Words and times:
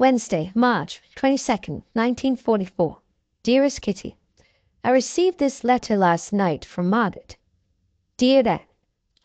Wednesday, 0.00 0.50
March 0.54 1.02
22nd, 1.16 1.82
1944. 1.92 3.02
Dearest 3.42 3.82
Kitty, 3.82 4.16
I 4.82 4.92
received 4.92 5.36
this 5.36 5.62
letter 5.62 5.94
last 5.94 6.32
night 6.32 6.64
from 6.64 6.88
Margaret. 6.88 7.36
Dear 8.16 8.48
Anne, 8.48 8.60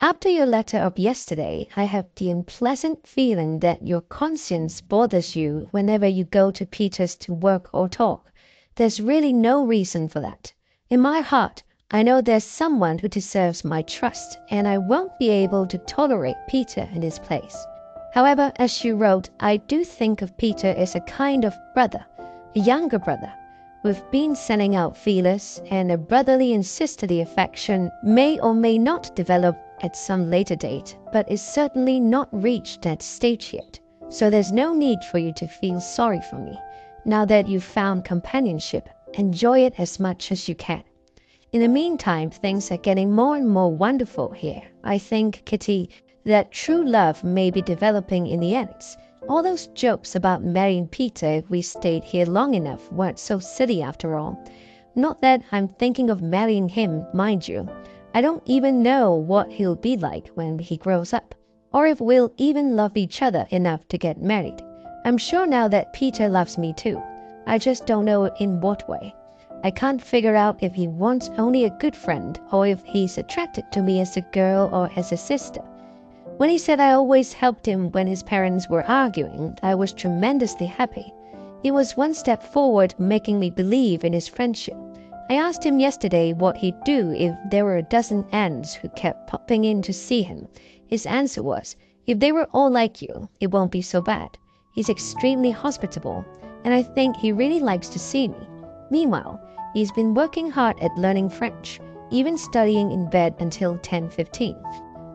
After 0.02 0.28
your 0.28 0.46
letter 0.46 0.78
of 0.80 1.00
yesterday, 1.00 1.70
I 1.78 1.86
have 1.86 2.08
the 2.18 2.30
unpleasant 2.30 3.08
feeling 3.08 3.60
that 3.60 3.88
your 3.88 4.02
conscience 4.02 4.82
bothers 4.82 5.34
you 5.34 5.70
whenever 5.72 6.08
you 6.10 6.26
go 6.26 6.52
to 6.52 6.66
Peter's 6.66 7.16
to 7.24 7.34
work 7.34 7.70
or 7.72 7.88
talk. 7.88 8.30
There's 8.76 9.00
really 9.00 9.32
no 9.32 9.66
reason 9.66 10.10
for 10.10 10.20
that. 10.20 10.52
In 10.90 11.00
my 11.00 11.22
heart 11.22 11.64
I 11.90 12.04
know 12.04 12.20
there's 12.20 12.44
someone 12.44 12.98
who 12.98 13.08
deserves 13.08 13.64
my 13.64 13.82
trust, 13.84 14.38
and 14.50 14.68
I 14.68 14.78
won't 14.78 15.18
be 15.20 15.30
able 15.30 15.68
to 15.68 15.78
tolerate 15.78 16.36
Peter 16.50 16.90
in 16.94 17.02
his 17.02 17.18
place. 17.18 17.66
However, 18.16 18.54
as 18.56 18.72
she 18.72 18.94
wrote, 18.94 19.30
I 19.42 19.58
do 19.58 19.84
think 19.84 20.22
of 20.22 20.38
Peter 20.38 20.70
as 20.78 20.96
a 20.96 21.02
kind 21.02 21.44
of 21.44 21.54
brother, 21.74 22.06
a 22.56 22.60
younger 22.60 22.98
brother. 22.98 23.30
We've 23.84 24.10
been 24.10 24.38
sending 24.38 24.74
out 24.74 24.96
feelers, 24.96 25.62
and 25.70 25.92
a 25.92 25.98
brotherly 25.98 26.54
and 26.54 26.66
sisterly 26.66 27.20
affection 27.20 27.92
may 28.06 28.40
or 28.40 28.54
may 28.54 28.78
not 28.78 29.14
develop 29.18 29.58
at 29.82 29.98
some 29.98 30.30
later 30.30 30.56
date, 30.56 30.98
but 31.12 31.30
is 31.30 31.42
certainly 31.42 32.00
not 32.00 32.30
reached 32.32 32.84
that 32.84 33.02
stage 33.02 33.52
yet. 33.52 33.82
So 34.08 34.30
there's 34.30 34.54
no 34.54 34.74
need 34.74 35.04
for 35.12 35.18
you 35.18 35.34
to 35.34 35.46
feel 35.46 35.82
sorry 35.82 36.22
for 36.30 36.38
me. 36.38 36.58
Now 37.04 37.26
that 37.26 37.50
you've 37.50 37.66
found 37.66 38.06
companionship, 38.06 38.88
enjoy 39.16 39.66
it 39.66 39.74
as 39.78 40.00
much 40.00 40.32
as 40.32 40.48
you 40.48 40.56
can. 40.56 40.86
In 41.52 41.60
the 41.60 41.68
meantime, 41.68 42.30
things 42.30 42.72
are 42.72 42.78
getting 42.78 43.12
more 43.12 43.36
and 43.36 43.50
more 43.50 43.74
wonderful 43.74 44.32
here. 44.32 44.64
I 44.86 45.00
think, 45.00 45.42
Kitty, 45.44 45.90
that 46.26 46.52
true 46.52 46.84
love 46.84 47.24
may 47.24 47.52
be 47.52 47.62
developing 47.62 48.26
in 48.26 48.40
the 48.40 48.56
end. 48.56 48.74
All 49.30 49.44
those 49.44 49.68
jokes 49.68 50.16
about 50.16 50.44
marrying 50.44 50.88
Peter 50.88 51.28
if 51.28 51.50
we 51.50 51.62
stayed 51.62 52.04
here 52.04 52.26
long 52.26 52.56
enough 52.56 52.92
weren't 52.92 53.20
so 53.20 53.38
silly 53.38 53.82
after 53.82 54.16
all. 54.16 54.44
Not 54.96 55.22
that 55.22 55.44
I'm 55.52 55.68
thinking 55.68 56.10
of 56.10 56.24
marrying 56.24 56.68
him, 56.68 57.06
mind 57.14 57.48
you. 57.48 57.68
I 58.16 58.22
don't 58.22 58.42
even 58.46 58.82
know 58.82 59.14
what 59.14 59.52
he'll 59.52 59.76
be 59.76 59.98
like 59.98 60.28
when 60.30 60.58
he 60.58 60.78
grows 60.78 61.14
up, 61.14 61.36
or 61.74 61.86
if 61.86 62.02
we'll 62.02 62.32
even 62.38 62.76
love 62.76 62.98
each 62.98 63.22
other 63.22 63.46
enough 63.52 63.88
to 63.90 63.98
get 63.98 64.22
married. 64.22 64.64
I'm 65.06 65.18
sure 65.18 65.46
now 65.46 65.68
that 65.68 65.94
Peter 65.94 66.28
loves 66.28 66.58
me 66.58 66.74
too. 66.74 67.00
I 67.46 67.60
just 67.60 67.86
don't 67.86 68.06
know 68.06 68.26
in 68.40 68.62
what 68.62 68.90
way. 68.90 69.14
I 69.64 69.70
can't 69.70 70.02
figure 70.02 70.36
out 70.36 70.64
if 70.64 70.74
he 70.74 70.88
wants 70.88 71.30
only 71.38 71.66
a 71.66 71.78
good 71.78 71.96
friend 71.96 72.40
or 72.52 72.66
if 72.66 72.84
he's 72.84 73.18
attracted 73.18 73.72
to 73.72 73.84
me 73.84 74.00
as 74.02 74.18
a 74.18 74.22
girl 74.22 74.70
or 74.72 74.90
as 74.96 75.12
a 75.12 75.18
sister. 75.18 75.62
When 76.38 76.50
he 76.50 76.58
said 76.58 76.82
I 76.82 76.92
always 76.92 77.32
helped 77.32 77.66
him 77.66 77.92
when 77.92 78.08
his 78.08 78.22
parents 78.22 78.68
were 78.68 78.84
arguing, 78.92 79.58
I 79.64 79.74
was 79.74 79.94
tremendously 79.94 80.66
happy. 80.66 81.14
He 81.64 81.72
was 81.72 81.96
one 81.96 82.14
step 82.14 82.44
forward, 82.44 82.94
making 83.00 83.40
me 83.40 83.50
believe 83.50 84.04
in 84.04 84.12
his 84.12 84.28
friendship. 84.28 84.76
I 85.30 85.36
asked 85.36 85.64
him 85.64 85.80
yesterday 85.80 86.34
what 86.34 86.58
he'd 86.58 86.76
do 86.84 87.12
if 87.14 87.34
there 87.50 87.64
were 87.64 87.78
a 87.78 87.84
dozen 87.84 88.26
aunts 88.34 88.74
who 88.74 88.90
kept 88.90 89.28
popping 89.28 89.64
in 89.64 89.82
to 89.84 89.94
see 89.94 90.24
him. 90.24 90.50
His 90.86 91.06
answer 91.06 91.42
was, 91.42 91.78
if 92.06 92.20
they 92.20 92.34
were 92.34 92.50
all 92.52 92.70
like 92.70 93.02
you, 93.02 93.30
it 93.40 93.52
won't 93.52 93.72
be 93.72 93.82
so 93.82 94.02
bad. 94.02 94.38
He's 94.74 94.90
extremely 94.90 95.52
hospitable, 95.52 96.26
and 96.66 96.74
I 96.74 96.84
think 96.84 97.16
he 97.16 97.32
really 97.32 97.62
likes 97.62 97.88
to 97.90 97.98
see 97.98 98.28
me. 98.28 98.46
Meanwhile, 98.92 99.40
he's 99.74 99.94
been 99.94 100.14
working 100.14 100.52
hard 100.52 100.78
at 100.82 100.98
learning 100.98 101.30
French, 101.30 101.80
even 102.12 102.38
studying 102.38 102.92
in 102.92 103.10
bed 103.10 103.36
until 103.40 103.78
10:15. 103.78 104.62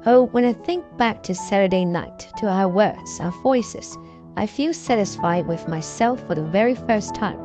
Oh, 0.06 0.22
when 0.32 0.46
I 0.46 0.54
think 0.54 0.82
back 0.96 1.22
to 1.24 1.34
Saturday 1.34 1.84
night, 1.84 2.26
to 2.38 2.48
our 2.48 2.66
words, 2.66 3.20
our 3.20 3.32
voices, 3.42 3.98
I 4.34 4.46
feel 4.46 4.72
satisfied 4.72 5.46
with 5.46 5.68
myself 5.68 6.26
for 6.26 6.34
the 6.34 6.42
very 6.42 6.74
first 6.74 7.14
time. 7.14 7.36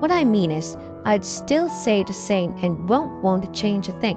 What 0.00 0.10
I 0.10 0.24
mean 0.24 0.50
is, 0.50 0.74
I'd 1.04 1.22
still 1.22 1.68
say 1.68 2.02
the 2.02 2.14
same 2.14 2.54
and 2.62 2.88
won't 2.88 3.22
want 3.22 3.44
to 3.44 3.60
change 3.60 3.90
a 3.90 3.92
thing, 4.00 4.16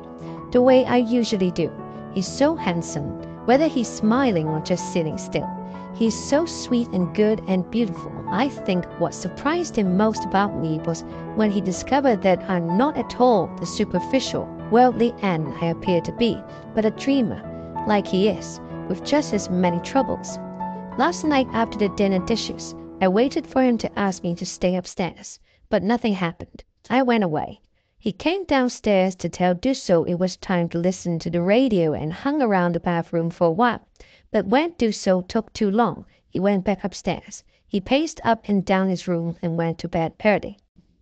the 0.51 0.61
way 0.61 0.85
I 0.85 0.97
usually 0.97 1.51
do. 1.51 1.69
He's 2.13 2.29
so 2.29 2.55
handsome, 2.55 3.09
whether 3.45 3.67
he's 3.67 3.89
smiling 3.89 4.47
or 4.47 4.61
just 4.61 4.93
sitting 4.93 5.17
still. 5.17 5.49
He's 5.93 6.17
so 6.17 6.45
sweet 6.45 6.87
and 6.93 7.13
good 7.13 7.41
and 7.49 7.69
beautiful. 7.69 8.13
I 8.29 8.47
think 8.47 8.85
what 9.01 9.13
surprised 9.13 9.75
him 9.75 9.97
most 9.97 10.23
about 10.23 10.57
me 10.57 10.79
was 10.85 11.03
when 11.35 11.51
he 11.51 11.59
discovered 11.59 12.21
that 12.21 12.49
I'm 12.49 12.77
not 12.77 12.95
at 12.95 13.19
all 13.19 13.47
the 13.59 13.65
superficial, 13.65 14.45
worldly 14.71 15.13
Anne 15.21 15.53
I 15.59 15.65
appear 15.65 15.99
to 15.99 16.13
be, 16.13 16.41
but 16.73 16.85
a 16.85 16.91
dreamer, 16.91 17.50
like 17.87 18.05
he 18.07 18.29
is, 18.29 18.59
with 18.87 19.03
just 19.03 19.33
as 19.33 19.49
many 19.49 19.79
troubles. 19.79 20.37
Last 20.97 21.23
night 21.23 21.47
after 21.51 21.77
the 21.77 21.89
dinner 21.89 22.19
dishes, 22.25 22.75
I 23.01 23.07
waited 23.07 23.47
for 23.47 23.63
him 23.63 23.77
to 23.79 23.99
ask 23.99 24.23
me 24.23 24.35
to 24.35 24.45
stay 24.45 24.75
upstairs, 24.75 25.39
but 25.69 25.81
nothing 25.81 26.13
happened. 26.13 26.63
I 26.89 27.01
went 27.01 27.23
away. 27.23 27.61
He 27.97 28.11
came 28.11 28.45
downstairs 28.45 29.15
to 29.15 29.29
tell 29.29 29.55
Dussel 29.55 30.05
it 30.07 30.15
was 30.15 30.37
time 30.37 30.69
to 30.69 30.77
listen 30.77 31.17
to 31.19 31.29
the 31.29 31.41
radio 31.41 31.93
and 31.93 32.13
hung 32.13 32.41
around 32.41 32.73
the 32.73 32.79
bathroom 32.79 33.29
for 33.29 33.47
a 33.47 33.51
while. 33.51 33.81
But 34.31 34.45
when 34.47 34.73
Dussel 34.73 35.27
took 35.27 35.53
too 35.53 35.71
long, 35.71 36.05
he 36.29 36.39
went 36.39 36.63
back 36.63 36.83
upstairs. 36.83 37.43
He 37.67 37.79
paced 37.79 38.19
up 38.23 38.49
and 38.49 38.63
down 38.65 38.89
his 38.89 39.07
room 39.07 39.37
and 39.41 39.57
went 39.57 39.77
to 39.79 39.87
bed 39.87 40.13
early. 40.23 40.57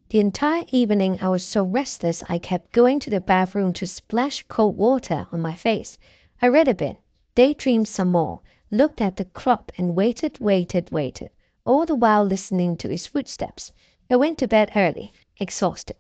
The 0.10 0.20
entire 0.20 0.66
evening 0.72 1.20
I 1.22 1.30
was 1.30 1.44
so 1.44 1.64
restless 1.64 2.24
I 2.30 2.38
kept 2.38 2.72
going 2.72 3.00
to 3.00 3.10
the 3.10 3.22
bathroom 3.22 3.74
to 3.74 3.86
splash 3.86 4.44
cold 4.48 4.78
water 4.78 5.28
on 5.32 5.42
my 5.42 5.56
face. 5.56 5.98
I 6.42 6.48
read 6.48 6.70
a 6.70 6.74
bit, 6.74 6.96
daydreamed 7.36 7.90
some 7.90 8.14
more, 8.14 8.40
looked 8.72 9.02
at 9.02 9.18
the 9.18 9.26
clock 9.26 9.74
and 9.78 9.94
waited, 9.94 10.40
waited, 10.40 10.90
waited, 10.90 11.32
all 11.66 11.86
the 11.86 11.96
while 11.96 12.24
listening 12.24 12.78
to 12.78 12.88
his 12.88 13.06
footsteps. 13.06 13.74
I 14.10 14.16
went 14.16 14.38
to 14.38 14.48
bed 14.48 14.72
early 14.74 15.12
exhausted. 15.38 15.98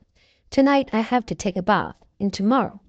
Tonight 0.49 0.91
I 0.93 1.01
have 1.01 1.25
to 1.25 1.35
take 1.35 1.57
a 1.57 1.61
bath, 1.61 1.97
and 2.21 2.31
tomorrow, 2.31 2.79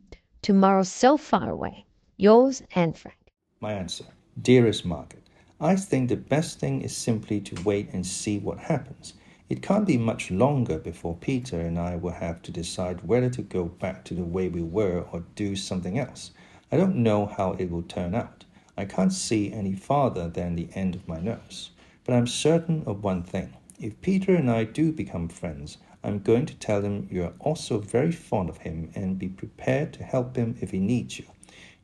tomorrow's 0.43 0.93
so 0.93 1.17
far 1.17 1.51
away. 1.51 1.87
Yours, 2.17 2.63
Anne 2.77 2.93
Frank. 2.93 3.19
My 3.61 3.73
answer. 3.73 4.05
Dearest 4.41 4.85
Margaret, 4.85 5.25
I 5.61 5.75
think 5.75 6.09
the 6.09 6.17
best 6.17 6.61
thing 6.61 6.83
is 6.83 6.97
simply 6.97 7.41
to 7.41 7.63
wait 7.65 7.89
and 7.93 8.07
see 8.07 8.39
what 8.39 8.59
happens. 8.59 9.15
It 9.49 9.61
can't 9.61 9.89
be 9.89 9.99
much 9.99 10.31
longer 10.31 10.79
before 10.79 11.17
Peter 11.17 11.61
and 11.61 11.81
I 11.81 11.97
will 11.97 12.13
have 12.13 12.43
to 12.43 12.53
decide 12.53 13.03
whether 13.03 13.29
to 13.31 13.43
go 13.43 13.65
back 13.65 14.05
to 14.05 14.15
the 14.15 14.23
way 14.23 14.49
we 14.49 14.63
were 14.63 15.05
or 15.11 15.25
do 15.35 15.57
something 15.57 15.99
else. 15.99 16.31
I 16.73 16.77
don't 16.77 16.97
know 16.97 17.27
how 17.27 17.53
it 17.55 17.69
will 17.71 17.83
turn 17.83 18.15
out. 18.15 18.45
I 18.77 18.85
can't 18.85 19.13
see 19.13 19.53
any 19.53 19.75
farther 19.75 20.29
than 20.29 20.55
the 20.55 20.69
end 20.75 20.95
of 20.95 21.09
my 21.09 21.19
nose. 21.19 21.71
But 22.05 22.15
I'm 22.15 22.27
certain 22.29 22.85
of 22.87 23.03
one 23.03 23.25
thing. 23.25 23.55
If 23.81 24.01
Peter 24.01 24.37
and 24.37 24.49
I 24.49 24.65
do 24.65 24.93
become 24.93 25.29
friends, 25.29 25.79
I'm 26.05 26.21
going 26.21 26.47
to 26.47 26.55
tell 26.55 26.83
him 26.83 27.09
you 27.11 27.25
are 27.25 27.33
also 27.41 27.79
very 27.79 28.13
fond 28.13 28.49
of 28.49 28.59
him 28.59 28.91
and 28.95 29.19
be 29.19 29.29
prepared 29.29 29.93
to 29.95 30.05
help 30.05 30.37
him 30.37 30.57
if 30.61 30.71
he 30.71 30.79
needs 30.79 31.19
you. 31.19 31.27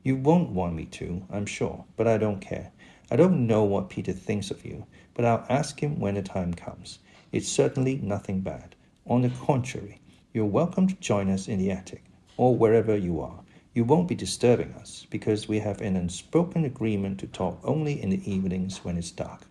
You 0.03 0.15
won't 0.15 0.51
want 0.51 0.75
me 0.75 0.85
to, 0.85 1.25
I'm 1.29 1.45
sure, 1.45 1.83
but 1.97 2.07
I 2.07 2.17
don't 2.17 2.39
care. 2.39 2.71
I 3.11 3.17
don't 3.17 3.45
know 3.45 3.63
what 3.63 3.89
Peter 3.89 4.13
thinks 4.13 4.51
of 4.51 4.65
you, 4.65 4.85
but 5.13 5.25
I'll 5.25 5.45
ask 5.49 5.81
him 5.83 5.99
when 5.99 6.15
the 6.15 6.21
time 6.21 6.53
comes. 6.53 6.99
It's 7.33 7.49
certainly 7.49 7.97
nothing 7.97 8.39
bad. 8.39 8.75
On 9.05 9.21
the 9.21 9.29
contrary, 9.29 9.99
you're 10.33 10.45
welcome 10.45 10.87
to 10.87 10.95
join 10.95 11.29
us 11.29 11.47
in 11.47 11.59
the 11.59 11.71
attic 11.71 12.03
or 12.37 12.55
wherever 12.55 12.95
you 12.95 13.19
are. 13.19 13.39
You 13.77 13.83
won't 13.83 14.07
be 14.07 14.15
disturbing 14.15 14.73
us 14.73 15.05
because 15.11 15.47
we 15.47 15.59
have 15.59 15.81
an 15.81 15.95
unspoken 15.95 16.65
agreement 16.65 17.19
to 17.19 17.27
talk 17.27 17.59
only 17.63 18.01
in 18.01 18.09
the 18.09 18.27
evenings 18.27 18.83
when 18.83 18.97
it's 18.97 19.11
dark. 19.11 19.41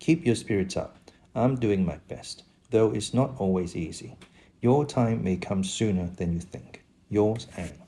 Keep 0.00 0.26
your 0.26 0.34
spirits 0.34 0.76
up. 0.76 0.98
I'm 1.32 1.54
doing 1.54 1.86
my 1.86 1.98
best 2.08 2.42
though 2.70 2.90
it's 2.90 3.14
not 3.14 3.36
always 3.38 3.76
easy. 3.76 4.16
Your 4.60 4.84
time 4.84 5.22
may 5.22 5.36
come 5.36 5.62
sooner 5.62 6.08
than 6.08 6.32
you 6.32 6.40
think. 6.40 6.82
Yours, 7.08 7.46
Anne. 7.56 7.78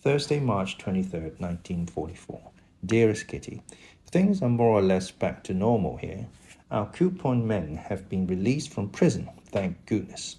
Thursday, 0.00 0.40
March 0.40 0.78
23rd, 0.78 1.38
1944. 1.38 2.40
Dearest 2.86 3.28
Kitty, 3.28 3.60
things 4.06 4.40
are 4.40 4.48
more 4.48 4.78
or 4.78 4.80
less 4.80 5.10
back 5.10 5.44
to 5.44 5.52
normal 5.52 5.98
here. 5.98 6.26
Our 6.70 6.86
coupon 6.86 7.46
men 7.46 7.76
have 7.76 8.08
been 8.08 8.26
released 8.26 8.70
from 8.70 8.88
prison, 8.88 9.28
thank 9.48 9.84
goodness. 9.84 10.36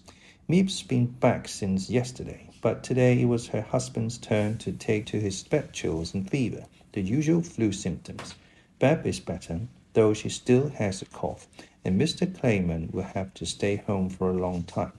Miep's 0.48 0.82
been 0.82 1.06
back 1.06 1.48
since 1.48 1.92
yesterday, 1.92 2.45
but 2.66 2.82
today 2.82 3.22
it 3.22 3.26
was 3.26 3.50
her 3.50 3.62
husband's 3.62 4.18
turn 4.18 4.58
to 4.58 4.72
take 4.72 5.06
to 5.06 5.20
his 5.20 5.44
bed 5.44 5.72
chills 5.72 6.16
and 6.16 6.28
fever, 6.28 6.66
the 6.94 7.00
usual 7.00 7.44
flu 7.44 7.72
symptoms. 7.72 8.34
Bep 8.80 9.06
is 9.06 9.20
better, 9.20 9.60
though 9.94 10.16
she 10.16 10.30
still 10.30 10.70
has 10.70 11.00
a 11.00 11.06
cough, 11.06 11.48
and 11.84 12.02
Mr. 12.02 12.26
Kleiman 12.26 12.90
will 12.92 13.04
have 13.04 13.32
to 13.36 13.46
stay 13.46 13.76
home 13.76 14.10
for 14.10 14.32
a 14.32 14.40
long 14.40 14.64
time. 14.64 14.94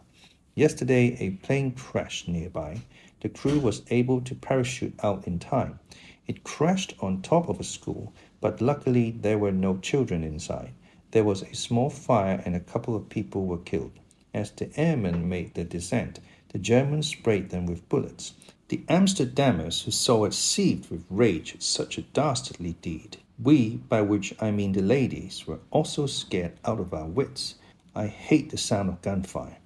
Yesterday, 0.54 1.16
a 1.18 1.30
plane 1.44 1.72
crashed 1.72 2.28
nearby. 2.28 2.82
The 3.20 3.30
crew 3.30 3.58
was 3.58 3.82
able 3.90 4.20
to 4.20 4.36
parachute 4.36 4.94
out 5.02 5.26
in 5.26 5.40
time. 5.40 5.80
It 6.28 6.44
crashed 6.44 6.94
on 7.00 7.20
top 7.20 7.48
of 7.48 7.58
a 7.58 7.64
school, 7.64 8.12
but 8.40 8.60
luckily 8.60 9.10
there 9.10 9.38
were 9.38 9.50
no 9.50 9.78
children 9.78 10.22
inside. 10.22 10.70
There 11.10 11.24
was 11.24 11.42
a 11.42 11.56
small 11.56 11.90
fire 11.90 12.40
and 12.44 12.54
a 12.54 12.60
couple 12.60 12.94
of 12.94 13.08
people 13.08 13.44
were 13.44 13.58
killed. 13.58 13.98
As 14.32 14.52
the 14.52 14.70
airmen 14.78 15.28
made 15.28 15.54
the 15.54 15.64
descent, 15.64 16.20
the 16.50 16.58
Germans 16.58 17.08
sprayed 17.08 17.50
them 17.50 17.66
with 17.66 17.88
bullets. 17.88 18.34
The 18.68 18.84
Amsterdammers 18.88 19.84
who 19.84 19.90
saw 19.90 20.24
it 20.24 20.34
seethed 20.34 20.90
with 20.90 21.04
rage 21.08 21.54
at 21.54 21.62
such 21.62 21.98
a 21.98 22.02
dastardly 22.02 22.76
deed. 22.82 23.18
We, 23.42 23.76
by 23.88 24.02
which 24.02 24.34
I 24.40 24.50
mean 24.50 24.72
the 24.72 24.82
ladies, 24.82 25.46
were 25.46 25.60
also 25.70 26.06
scared 26.06 26.54
out 26.64 26.80
of 26.80 26.94
our 26.94 27.06
wits. 27.06 27.56
I 27.94 28.06
hate 28.06 28.50
the 28.50 28.58
sound 28.58 28.88
of 28.88 29.02
gunfire. 29.02 29.58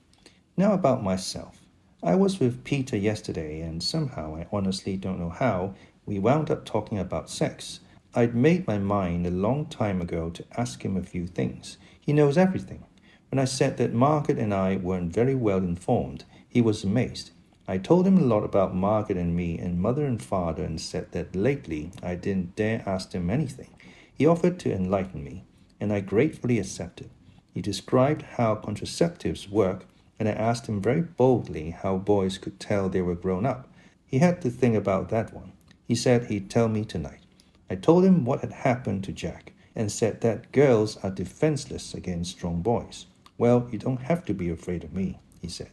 Now 0.56 0.72
about 0.72 1.02
myself. 1.02 1.60
I 2.02 2.14
was 2.14 2.40
with 2.40 2.64
Peter 2.64 2.96
yesterday, 2.96 3.60
and 3.60 3.82
somehow, 3.82 4.36
I 4.36 4.46
honestly 4.50 4.96
don't 4.96 5.20
know 5.20 5.30
how, 5.30 5.74
we 6.06 6.18
wound 6.18 6.50
up 6.50 6.64
talking 6.64 6.98
about 6.98 7.30
sex. 7.30 7.80
I'd 8.14 8.34
made 8.34 8.66
my 8.66 8.78
mind 8.78 9.26
a 9.26 9.30
long 9.30 9.66
time 9.66 10.00
ago 10.00 10.30
to 10.30 10.44
ask 10.56 10.84
him 10.84 10.96
a 10.96 11.02
few 11.02 11.26
things. 11.26 11.78
He 12.00 12.12
knows 12.12 12.36
everything. 12.36 12.84
When 13.30 13.38
I 13.38 13.44
said 13.44 13.76
that 13.76 13.92
Margaret 13.92 14.38
and 14.38 14.52
I 14.52 14.76
weren't 14.76 15.12
very 15.12 15.36
well 15.36 15.58
informed, 15.58 16.24
he 16.50 16.61
was 16.61 16.85
amazed. 16.85 17.31
I 17.67 17.79
told 17.79 18.06
him 18.06 18.19
a 18.19 18.26
lot 18.26 18.44
about 18.44 18.75
Margaret 18.75 19.17
and 19.17 19.35
me 19.35 19.58
and 19.58 19.81
mother 19.81 20.05
and 20.05 20.23
father 20.23 20.64
and 20.64 20.79
said 20.79 21.12
that 21.12 21.35
lately 21.35 21.93
I 22.02 22.17
didn't 22.17 22.56
dare 22.56 22.82
ask 22.85 23.12
him 23.12 23.31
anything. 23.31 23.70
He 24.12 24.26
offered 24.26 24.58
to 24.61 24.75
enlighten 24.75 25.25
me, 25.25 25.44
and 25.81 25.93
I 25.93 26.00
gratefully 26.00 26.58
accepted. 26.58 27.08
He 27.55 27.62
described 27.62 28.23
how 28.23 28.56
contraceptives 28.56 29.49
work 29.49 29.87
and 30.20 30.29
I 30.29 30.32
asked 30.32 30.67
him 30.67 30.82
very 30.82 31.00
boldly 31.00 31.70
how 31.70 31.97
boys 31.97 32.37
could 32.37 32.61
tell 32.61 32.91
they 32.91 33.00
were 33.00 33.14
grown 33.14 33.47
up. 33.47 33.67
He 34.06 34.19
had 34.19 34.43
to 34.43 34.50
think 34.50 34.76
about 34.76 35.08
that 35.08 35.32
one. 35.32 35.52
He 35.88 35.94
said 35.94 36.26
he'd 36.26 36.50
tell 36.50 36.69
me 36.69 36.85
tonight. 36.85 37.20
I 37.70 37.76
told 37.76 38.05
him 38.05 38.26
what 38.26 38.41
had 38.41 38.52
happened 38.52 39.02
to 39.05 39.12
Jack 39.12 39.55
and 39.75 39.91
said 39.91 40.20
that 40.20 40.52
girls 40.52 40.99
are 40.99 41.11
defenseless 41.11 41.94
against 41.94 42.32
strong 42.32 42.61
boys. 42.61 43.06
Well, 43.38 43.67
you 43.73 43.79
don't 43.79 44.02
have 44.02 44.26
to 44.26 44.35
be 44.35 44.50
afraid 44.50 44.85
of 44.85 44.93
me, 44.93 45.20
he 45.41 45.49
said. 45.49 45.70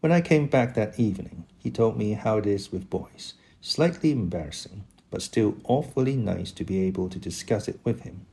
When 0.00 0.12
I 0.12 0.20
came 0.20 0.46
back 0.46 0.74
that 0.74 1.00
evening, 1.00 1.44
he 1.58 1.72
told 1.72 1.96
me 1.96 2.12
how 2.12 2.38
it 2.38 2.46
is 2.46 2.70
with 2.70 2.88
boys. 2.88 3.34
Slightly 3.60 4.12
embarrassing, 4.12 4.84
but 5.10 5.22
still 5.22 5.56
awfully 5.64 6.14
nice 6.14 6.52
to 6.52 6.62
be 6.62 6.82
able 6.82 7.08
to 7.08 7.18
discuss 7.18 7.66
it 7.66 7.80
with 7.82 8.02
him. 8.02 8.26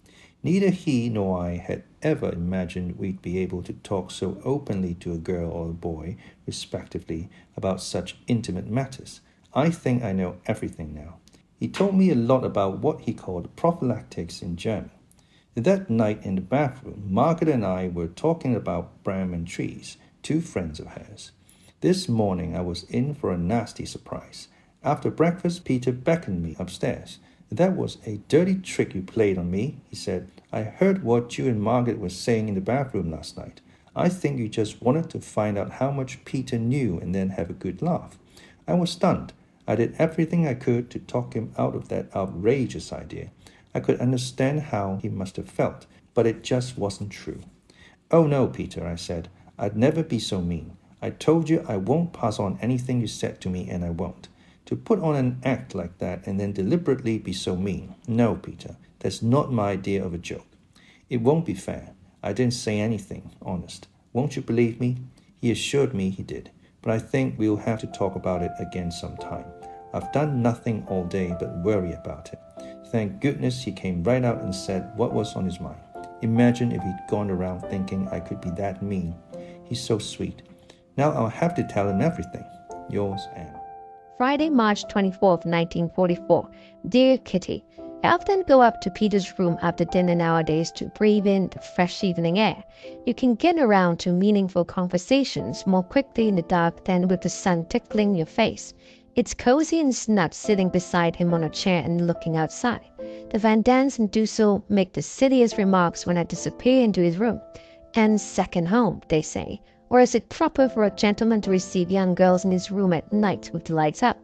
Neither 0.43 0.69
he 0.69 1.09
nor 1.09 1.41
I 1.41 1.57
had 1.57 1.81
ever 2.03 2.31
imagined 2.31 2.99
we'd 2.99 3.19
be 3.23 3.39
able 3.39 3.63
to 3.63 3.73
talk 3.73 4.11
so 4.11 4.39
openly 4.45 4.93
to 4.99 5.13
a 5.13 5.17
girl 5.17 5.49
or 5.49 5.71
a 5.71 5.73
boy, 5.73 6.17
respectively, 6.45 7.29
about 7.57 7.81
such 7.81 8.15
intimate 8.27 8.67
matters. 8.67 9.21
I 9.51 9.71
think 9.71 10.03
I 10.03 10.11
know 10.11 10.37
everything 10.45 10.93
now. 10.93 11.15
He 11.59 11.67
told 11.67 11.95
me 11.95 12.11
a 12.11 12.15
lot 12.15 12.45
about 12.45 12.77
what 12.77 13.01
he 13.01 13.13
called 13.13 13.55
prophylactics 13.55 14.43
in 14.43 14.55
German. 14.55 14.91
That 15.55 15.89
night 15.89 16.23
in 16.23 16.35
the 16.35 16.41
bathroom, 16.41 17.07
Margaret 17.09 17.49
and 17.49 17.65
I 17.65 17.87
were 17.87 18.07
talking 18.07 18.55
about 18.55 19.03
Bram 19.03 19.33
and 19.33 19.47
Trees, 19.47 19.97
two 20.21 20.41
friends 20.41 20.79
of 20.79 20.89
hers. 20.89 21.31
This 21.81 22.07
morning 22.07 22.55
I 22.55 22.61
was 22.61 22.83
in 22.83 23.13
for 23.13 23.33
a 23.33 23.37
nasty 23.37 23.85
surprise. 23.85 24.47
After 24.81 25.11
breakfast, 25.11 25.65
Peter 25.65 25.91
beckoned 25.91 26.41
me 26.41 26.55
upstairs. 26.57 27.19
That 27.51 27.75
was 27.75 27.97
a 28.05 28.21
dirty 28.29 28.55
trick 28.55 28.95
you 28.95 29.01
played 29.01 29.37
on 29.37 29.51
me, 29.51 29.81
he 29.89 29.95
said. 29.95 30.31
I 30.53 30.63
heard 30.63 31.03
what 31.03 31.37
you 31.37 31.47
and 31.47 31.61
Margaret 31.61 31.99
were 31.99 32.09
saying 32.09 32.47
in 32.47 32.55
the 32.55 32.61
bathroom 32.61 33.11
last 33.11 33.37
night. 33.37 33.59
I 33.93 34.07
think 34.07 34.39
you 34.39 34.47
just 34.47 34.81
wanted 34.81 35.09
to 35.09 35.19
find 35.19 35.57
out 35.57 35.73
how 35.73 35.91
much 35.91 36.23
Peter 36.23 36.57
knew 36.57 36.97
and 36.97 37.13
then 37.13 37.31
have 37.31 37.49
a 37.49 37.53
good 37.53 37.81
laugh. 37.81 38.17
I 38.67 38.73
was 38.75 38.91
stunned. 38.91 39.33
I 39.67 39.75
did 39.75 39.95
everything 39.99 40.47
I 40.47 40.53
could 40.53 40.89
to 40.91 40.99
talk 40.99 41.33
him 41.33 41.51
out 41.57 41.75
of 41.75 41.89
that 41.89 42.15
outrageous 42.15 42.93
idea. 42.93 43.31
I 43.73 43.81
could 43.81 43.99
understand 43.99 44.61
how 44.61 44.99
he 45.01 45.09
must 45.09 45.35
have 45.35 45.49
felt, 45.49 45.87
but 46.13 46.25
it 46.25 46.41
just 46.41 46.77
wasn't 46.77 47.11
true. 47.11 47.41
Oh 48.11 48.27
no, 48.27 48.47
Peter, 48.47 48.87
I 48.87 48.95
said. 48.95 49.27
I'd 49.59 49.75
never 49.75 50.03
be 50.03 50.19
so 50.19 50.39
mean. 50.39 50.77
I 51.05 51.11
told 51.11 51.49
you 51.49 51.63
I 51.67 51.77
won't 51.77 52.13
pass 52.13 52.39
on 52.39 52.57
anything 52.63 52.99
you 52.99 53.05
said 53.05 53.39
to 53.41 53.49
me, 53.51 53.69
and 53.69 53.85
I 53.85 53.91
won't. 53.91 54.27
To 54.65 54.75
put 54.75 54.97
on 55.01 55.15
an 55.15 55.39
act 55.43 55.75
like 55.75 55.99
that 55.99 56.25
and 56.25 56.39
then 56.39 56.51
deliberately 56.51 57.19
be 57.19 57.31
so 57.31 57.55
mean. 57.55 57.93
No, 58.07 58.33
Peter, 58.33 58.75
that's 58.97 59.21
not 59.21 59.53
my 59.53 59.69
idea 59.69 60.03
of 60.03 60.15
a 60.15 60.17
joke. 60.17 60.47
It 61.07 61.21
won't 61.21 61.45
be 61.45 61.53
fair. 61.53 61.91
I 62.23 62.33
didn't 62.33 62.55
say 62.55 62.79
anything, 62.79 63.29
honest. 63.43 63.87
Won't 64.13 64.35
you 64.35 64.41
believe 64.41 64.79
me? 64.79 64.97
He 65.39 65.51
assured 65.51 65.93
me 65.93 66.09
he 66.09 66.23
did, 66.23 66.49
but 66.81 66.91
I 66.91 66.97
think 66.97 67.37
we'll 67.37 67.57
have 67.57 67.81
to 67.81 67.87
talk 67.87 68.15
about 68.15 68.41
it 68.41 68.53
again 68.57 68.89
sometime. 68.89 69.45
I've 69.93 70.11
done 70.11 70.41
nothing 70.41 70.87
all 70.87 71.03
day 71.03 71.35
but 71.39 71.59
worry 71.59 71.93
about 71.93 72.33
it. 72.33 72.39
Thank 72.87 73.21
goodness 73.21 73.61
he 73.61 73.71
came 73.71 74.03
right 74.03 74.25
out 74.25 74.41
and 74.41 74.55
said 74.55 74.91
what 74.95 75.13
was 75.13 75.35
on 75.35 75.45
his 75.45 75.59
mind. 75.59 75.81
Imagine 76.23 76.71
if 76.71 76.81
he'd 76.81 77.05
gone 77.07 77.29
around 77.29 77.61
thinking 77.69 78.07
I 78.07 78.21
could 78.21 78.41
be 78.41 78.49
that 78.57 78.81
mean. 78.81 79.13
He's 79.65 79.81
so 79.81 79.99
sweet. 79.99 80.41
Now 80.97 81.11
I'll 81.11 81.29
have 81.29 81.53
to 81.55 81.63
tell 81.63 81.89
him 81.89 82.01
everything. 82.01 82.45
Yours, 82.89 83.27
Anne. 83.35 83.59
Friday, 84.17 84.49
March 84.49 84.85
24th, 84.85 85.45
1944. 85.45 86.49
Dear 86.87 87.17
Kitty, 87.17 87.65
I 88.01 88.09
often 88.09 88.43
go 88.47 88.61
up 88.61 88.79
to 88.81 88.91
Peter's 88.91 89.37
room 89.37 89.57
after 89.61 89.83
dinner 89.83 90.15
nowadays 90.15 90.71
to 90.73 90.85
breathe 90.85 91.27
in 91.27 91.49
the 91.49 91.59
fresh 91.59 92.03
evening 92.03 92.39
air. 92.39 92.63
You 93.05 93.13
can 93.13 93.35
get 93.35 93.59
around 93.59 93.97
to 94.01 94.13
meaningful 94.13 94.63
conversations 94.63 95.67
more 95.67 95.83
quickly 95.83 96.29
in 96.29 96.35
the 96.35 96.43
dark 96.43 96.85
than 96.85 97.09
with 97.09 97.21
the 97.21 97.29
sun 97.29 97.65
tickling 97.65 98.15
your 98.15 98.25
face. 98.27 98.73
It's 99.15 99.33
cozy 99.33 99.81
and 99.81 99.93
snug 99.93 100.33
sitting 100.33 100.69
beside 100.69 101.15
him 101.15 101.33
on 101.33 101.43
a 101.43 101.49
chair 101.49 101.83
and 101.83 102.07
looking 102.07 102.37
outside. 102.37 102.85
The 103.31 103.39
Van 103.39 103.63
Daans 103.63 103.99
and 103.99 104.11
Dussel 104.11 104.63
make 104.69 104.93
the 104.93 105.01
silliest 105.01 105.57
remarks 105.57 106.05
when 106.05 106.17
I 106.17 106.23
disappear 106.23 106.83
into 106.83 107.01
his 107.01 107.17
room. 107.17 107.41
And 107.95 108.21
second 108.21 108.67
home, 108.67 109.01
they 109.09 109.21
say. 109.21 109.61
Or 109.89 109.99
is 109.99 110.15
it 110.15 110.29
proper 110.29 110.67
for 110.67 110.83
a 110.83 110.95
gentleman 110.95 111.41
to 111.41 111.51
receive 111.51 111.91
young 111.91 112.15
girls 112.15 112.43
in 112.43 112.51
his 112.51 112.71
room 112.71 112.91
at 112.91 113.13
night 113.13 113.51
with 113.53 113.65
the 113.65 113.75
lights 113.75 114.01
up? 114.01 114.17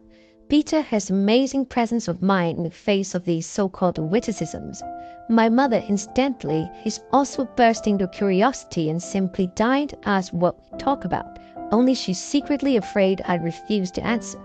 Peter 0.50 0.82
has 0.82 1.10
amazing 1.10 1.66
presence 1.66 2.08
of 2.08 2.22
mind 2.22 2.58
in 2.58 2.64
the 2.64 2.72
face 2.72 3.16
of 3.16 3.24
these 3.24 3.46
so-called 3.46 3.98
witticisms. 3.98 4.84
My 5.30 5.48
mother, 5.48 5.82
incidentally, 5.88 6.70
is 6.84 7.00
also 7.14 7.46
bursting 7.56 7.98
to 8.00 8.08
curiosity 8.08 8.90
and 8.90 9.02
simply 9.02 9.48
dying 9.56 9.88
to 9.90 9.98
ask 10.10 10.34
what 10.34 10.58
we 10.72 10.78
talk 10.78 11.06
about, 11.06 11.40
only 11.72 11.94
she's 11.94 12.20
secretly 12.20 12.76
afraid 12.76 13.22
I'd 13.22 13.44
refuse 13.44 13.92
to 13.92 14.06
answer. 14.06 14.40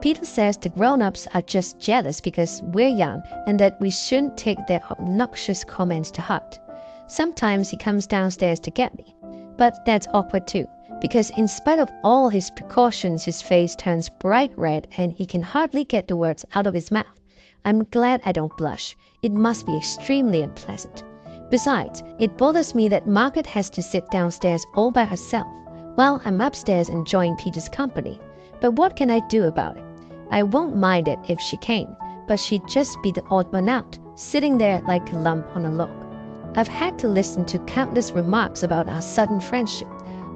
Peter 0.00 0.24
says 0.24 0.56
the 0.56 0.68
grown-ups 0.68 1.26
are 1.34 1.42
just 1.42 1.80
jealous 1.80 2.20
because 2.20 2.62
we're 2.66 2.88
young 2.88 3.22
and 3.46 3.58
that 3.58 3.80
we 3.80 3.90
shouldn't 3.90 4.36
take 4.36 4.66
their 4.66 4.82
obnoxious 4.90 5.64
comments 5.64 6.10
to 6.12 6.22
heart. 6.22 6.60
Sometimes 7.08 7.70
he 7.70 7.76
comes 7.76 8.06
downstairs 8.06 8.60
to 8.60 8.70
get 8.70 8.96
me. 8.96 9.16
But 9.60 9.84
that's 9.84 10.08
awkward 10.14 10.46
too, 10.46 10.66
because 11.02 11.28
in 11.36 11.46
spite 11.46 11.78
of 11.78 11.90
all 12.02 12.30
his 12.30 12.50
precautions, 12.50 13.26
his 13.26 13.42
face 13.42 13.76
turns 13.76 14.08
bright 14.08 14.56
red 14.56 14.88
and 14.96 15.12
he 15.12 15.26
can 15.26 15.42
hardly 15.42 15.84
get 15.84 16.08
the 16.08 16.16
words 16.16 16.46
out 16.54 16.66
of 16.66 16.72
his 16.72 16.90
mouth. 16.90 17.04
I'm 17.66 17.84
glad 17.84 18.22
I 18.24 18.32
don't 18.32 18.56
blush. 18.56 18.96
It 19.20 19.32
must 19.32 19.66
be 19.66 19.76
extremely 19.76 20.40
unpleasant. 20.40 21.04
Besides, 21.50 22.02
it 22.18 22.38
bothers 22.38 22.74
me 22.74 22.88
that 22.88 23.06
Margaret 23.06 23.44
has 23.48 23.68
to 23.70 23.82
sit 23.82 24.10
downstairs 24.10 24.64
all 24.74 24.90
by 24.90 25.04
herself 25.04 25.46
while 25.94 26.22
I'm 26.24 26.40
upstairs 26.40 26.88
enjoying 26.88 27.36
Peter's 27.36 27.68
company. 27.68 28.18
But 28.62 28.76
what 28.76 28.96
can 28.96 29.10
I 29.10 29.20
do 29.28 29.44
about 29.44 29.76
it? 29.76 29.84
I 30.30 30.42
won't 30.42 30.74
mind 30.74 31.06
it 31.06 31.18
if 31.28 31.38
she 31.38 31.58
came, 31.58 31.94
but 32.26 32.40
she'd 32.40 32.66
just 32.66 32.96
be 33.02 33.12
the 33.12 33.24
odd 33.30 33.52
one 33.52 33.68
out, 33.68 33.98
sitting 34.14 34.56
there 34.56 34.80
like 34.88 35.12
a 35.12 35.16
lump 35.16 35.54
on 35.54 35.66
a 35.66 35.70
log. 35.70 35.99
I've 36.56 36.66
had 36.66 36.98
to 36.98 37.08
listen 37.08 37.44
to 37.46 37.60
countless 37.60 38.10
remarks 38.10 38.64
about 38.64 38.88
our 38.88 39.00
sudden 39.00 39.40
friendship. 39.40 39.86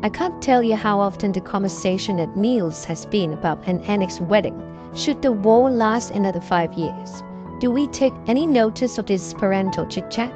I 0.04 0.08
can't 0.08 0.40
tell 0.40 0.62
you 0.62 0.76
how 0.76 1.00
often 1.00 1.32
the 1.32 1.40
conversation 1.40 2.20
at 2.20 2.36
meals 2.36 2.84
has 2.84 3.04
been 3.06 3.32
about 3.32 3.66
an 3.66 3.80
annex 3.80 4.20
wedding. 4.20 4.60
Should 4.94 5.22
the 5.22 5.32
war 5.32 5.70
last 5.70 6.12
another 6.12 6.40
five 6.40 6.72
years? 6.74 7.24
Do 7.58 7.70
we 7.70 7.88
take 7.88 8.12
any 8.28 8.46
notice 8.46 8.96
of 8.96 9.06
this 9.06 9.34
parental 9.34 9.86
chit 9.86 10.08
chat? 10.08 10.32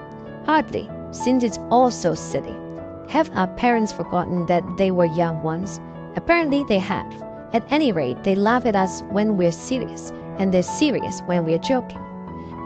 Hardly, 0.47 0.90
since 1.12 1.44
it's 1.44 1.61
all 1.70 1.92
so 1.92 2.14
silly. 2.14 2.56
Have 3.08 3.30
our 3.37 3.47
parents 3.47 3.92
forgotten 3.92 4.47
that 4.47 4.64
they 4.78 4.90
were 4.90 5.04
young 5.04 5.42
once? 5.44 5.80
Apparently 6.16 6.64
they 6.64 6.80
have. 6.80 7.06
At 7.52 7.70
any 7.70 7.92
rate, 7.92 8.25
they 8.25 8.35
laugh 8.35 8.66
at 8.66 8.75
us 8.75 9.02
when 9.11 9.37
we're 9.37 9.52
serious, 9.52 10.12
and 10.38 10.52
they're 10.52 10.62
serious 10.64 11.20
when 11.26 11.44
we're 11.44 11.58
joking. 11.58 12.04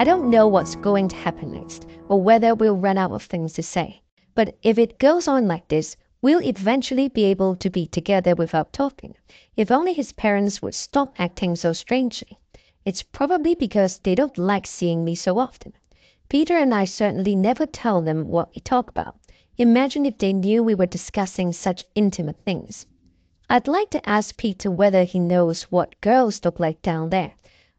I 0.02 0.04
don't 0.04 0.30
know 0.30 0.49
what's 0.49 0.75
going 0.75 1.06
to 1.11 1.14
happen 1.14 1.52
next, 1.52 1.87
or 2.09 2.21
whether 2.21 2.56
we'll 2.56 2.76
run 2.76 2.99
out 2.99 3.12
of 3.12 3.23
things 3.23 3.52
to 3.52 3.62
say. 3.62 4.02
But 4.35 4.56
if 4.64 4.76
it 4.76 4.99
goes 4.99 5.28
on 5.28 5.47
like 5.47 5.68
this, 5.68 5.97
we'll 6.21 6.42
eventually 6.42 7.09
be 7.09 7.23
able 7.26 7.54
to 7.54 7.71
be 7.71 7.87
together 7.87 8.35
without 8.35 8.73
talking. 8.73 9.14
If 9.56 9.71
only 9.71 9.92
his 9.92 10.12
parents 10.12 10.61
would 10.61 10.75
stop 10.75 11.14
acting 11.21 11.54
so 11.54 11.73
strangely. 11.73 12.37
It's 12.85 13.04
probably 13.04 13.54
because 13.54 13.99
they 13.99 14.16
don't 14.16 14.37
like 14.37 14.66
seeing 14.66 15.04
me 15.04 15.14
so 15.14 15.38
often. 15.38 15.73
Peter 16.28 16.56
and 16.56 16.75
I 16.75 16.85
certainly 16.85 17.37
never 17.37 17.64
tell 17.64 18.02
them 18.02 18.26
what 18.26 18.52
we 18.56 18.61
talk 18.61 18.90
about. 18.90 19.14
Imagine 19.56 20.04
if 20.04 20.18
they 20.18 20.32
knew 20.32 20.64
we 20.64 20.75
were 20.75 20.87
discussing 20.87 21.52
such 21.52 21.85
intimate 21.94 22.40
things. 22.44 22.87
I'd 23.49 23.68
like 23.68 23.90
to 23.90 24.09
ask 24.09 24.37
Peter 24.37 24.68
whether 24.68 25.04
he 25.04 25.21
knows 25.21 25.71
what 25.71 26.00
girls 26.00 26.44
look 26.44 26.59
like 26.59 26.82
down 26.82 27.11
there. 27.11 27.35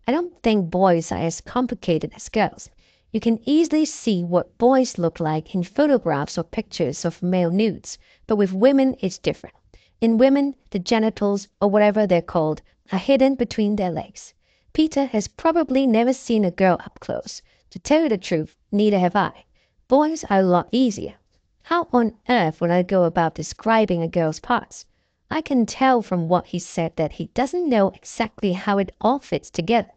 I 0.05 0.11
don't 0.11 0.41
think 0.43 0.69
boys 0.69 1.13
are 1.13 1.19
as 1.19 1.39
complicated 1.39 2.11
as 2.13 2.27
girls. 2.27 2.69
You 3.13 3.21
can 3.21 3.39
easily 3.47 3.85
see 3.85 4.21
what 4.21 4.57
boys 4.57 4.97
look 4.97 5.21
like 5.21 5.55
in 5.55 5.63
photographs 5.63 6.37
or 6.37 6.43
pictures 6.43 7.05
of 7.05 7.23
male 7.23 7.49
nudes, 7.49 7.97
but 8.27 8.35
with 8.35 8.51
women 8.51 8.97
it's 8.99 9.17
different. 9.17 9.55
In 10.01 10.17
women, 10.17 10.55
the 10.71 10.79
genitals, 10.79 11.47
or 11.61 11.69
whatever 11.69 12.05
they're 12.05 12.21
called, 12.21 12.61
are 12.91 12.99
hidden 12.99 13.35
between 13.35 13.77
their 13.77 13.91
legs. 13.91 14.33
Peter 14.73 15.05
has 15.05 15.29
probably 15.29 15.87
never 15.87 16.11
seen 16.11 16.43
a 16.43 16.51
girl 16.51 16.77
up 16.83 16.99
close. 16.99 17.41
To 17.69 17.79
tell 17.79 18.03
you 18.03 18.09
the 18.09 18.17
truth, 18.17 18.57
neither 18.73 18.99
have 18.99 19.15
I. 19.15 19.45
Boys 19.87 20.25
are 20.25 20.39
a 20.39 20.43
lot 20.43 20.67
easier. 20.73 21.15
How 21.61 21.87
on 21.93 22.17
earth 22.27 22.59
would 22.59 22.71
I 22.71 22.83
go 22.83 23.05
about 23.05 23.35
describing 23.35 24.01
a 24.01 24.09
girl's 24.09 24.41
parts? 24.41 24.85
I 25.31 25.41
can 25.41 25.65
tell 25.65 26.01
from 26.01 26.27
what 26.27 26.47
he 26.47 26.59
said 26.59 26.97
that 26.97 27.13
he 27.13 27.27
doesn't 27.27 27.69
know 27.69 27.87
exactly 27.95 28.51
how 28.51 28.79
it 28.79 28.91
all 28.99 29.19
fits 29.19 29.49
together. 29.49 29.89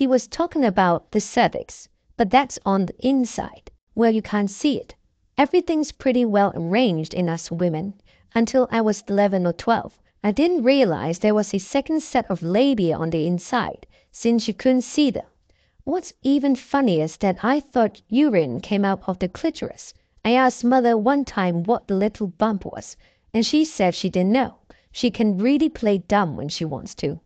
He 0.00 0.06
was 0.06 0.28
talking 0.28 0.64
about 0.64 1.10
the 1.10 1.18
cervix, 1.18 1.88
but 2.16 2.30
that's 2.30 2.56
on 2.64 2.86
the 2.86 2.94
inside, 3.04 3.72
where 3.94 4.12
you 4.12 4.22
can't 4.22 4.48
see 4.48 4.78
it. 4.78 4.94
Everything's 5.36 5.90
pretty 5.90 6.24
well 6.24 6.52
arranged 6.54 7.12
in 7.12 7.28
us 7.28 7.50
women. 7.50 7.94
Until 8.32 8.68
I 8.70 8.80
was 8.80 9.02
eleven 9.08 9.44
or 9.44 9.52
twelve, 9.52 9.98
I 10.22 10.30
didn't 10.30 10.62
realize 10.62 11.18
there 11.18 11.34
was 11.34 11.52
a 11.52 11.58
second 11.58 12.04
set 12.04 12.30
of 12.30 12.44
labia 12.44 12.96
on 12.96 13.10
the 13.10 13.26
inside, 13.26 13.88
since 14.12 14.46
you 14.46 14.54
couldn't 14.54 14.82
see 14.82 15.10
them. 15.10 15.26
What's 15.82 16.12
even 16.22 16.54
funnier 16.54 17.02
is 17.02 17.16
that 17.16 17.42
I 17.42 17.58
thought 17.58 18.00
urine 18.08 18.60
came 18.60 18.84
out 18.84 19.02
of 19.08 19.18
the 19.18 19.28
clitoris. 19.28 19.94
I 20.24 20.34
asked 20.34 20.62
mother 20.62 20.96
one 20.96 21.24
time 21.24 21.64
what 21.64 21.88
the 21.88 21.96
little 21.96 22.28
bump 22.28 22.64
was, 22.64 22.96
and 23.34 23.44
she 23.44 23.64
said 23.64 23.96
she 23.96 24.10
didn't 24.10 24.30
know. 24.30 24.58
She 24.92 25.10
can 25.10 25.38
really 25.38 25.68
play 25.68 25.98
dumb 25.98 26.36
when 26.36 26.50
she 26.50 26.64
wants 26.64 26.94
to. 27.02 27.18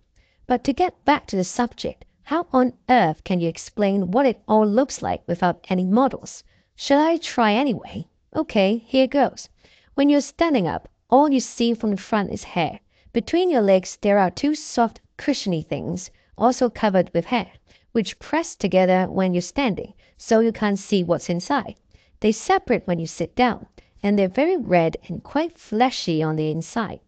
But 0.47 0.65
to 0.65 0.73
get 0.73 1.05
back 1.05 1.27
to 1.27 1.37
the 1.37 1.45
subject, 1.45 2.07
how 2.25 2.47
on 2.53 2.73
earth 2.89 3.25
can 3.25 3.41
you 3.41 3.49
explain 3.49 4.11
what 4.11 4.27
it 4.27 4.41
all 4.47 4.67
looks 4.67 5.03
like 5.03 5.23
without 5.27 5.65
any 5.69 5.85
models? 5.85 6.45
Shall 6.77 7.01
I 7.01 7.17
try 7.17 7.55
anyway? 7.55 8.07
Okay, 8.35 8.79
here 8.87 9.07
goes. 9.07 9.49
When 9.95 10.09
you're 10.09 10.21
standing 10.21 10.67
up, 10.67 10.89
all 11.11 11.31
you 11.31 11.41
see 11.41 11.75
from 11.75 11.91
the 11.91 11.97
front 11.97 12.31
is 12.31 12.45
hair. 12.45 12.81
Between 13.13 13.51
your 13.51 13.61
legs 13.61 13.99
there 14.01 14.19
are 14.19 14.31
two 14.31 14.55
soft, 14.55 15.01
cushiony 15.17 15.63
things, 15.63 16.11
also 16.39 16.71
covered 16.71 17.13
with 17.13 17.27
hair, 17.27 17.53
which 17.93 18.19
press 18.19 18.55
together 18.55 19.07
when 19.11 19.35
you're 19.35 19.43
standing, 19.43 19.93
so 20.17 20.41
you 20.41 20.53
can't 20.53 20.79
see 20.79 21.05
what's 21.05 21.29
inside. 21.29 21.75
They 22.21 22.33
separate 22.33 22.87
when 22.87 22.99
you 22.99 23.07
sit 23.07 23.37
down, 23.37 23.67
and 24.03 24.19
they're 24.19 24.29
very 24.29 24.57
red 24.57 24.97
and 25.09 25.23
quite 25.23 25.59
fleshy 25.59 26.23
on 26.23 26.37
the 26.37 26.51
inside. 26.51 27.01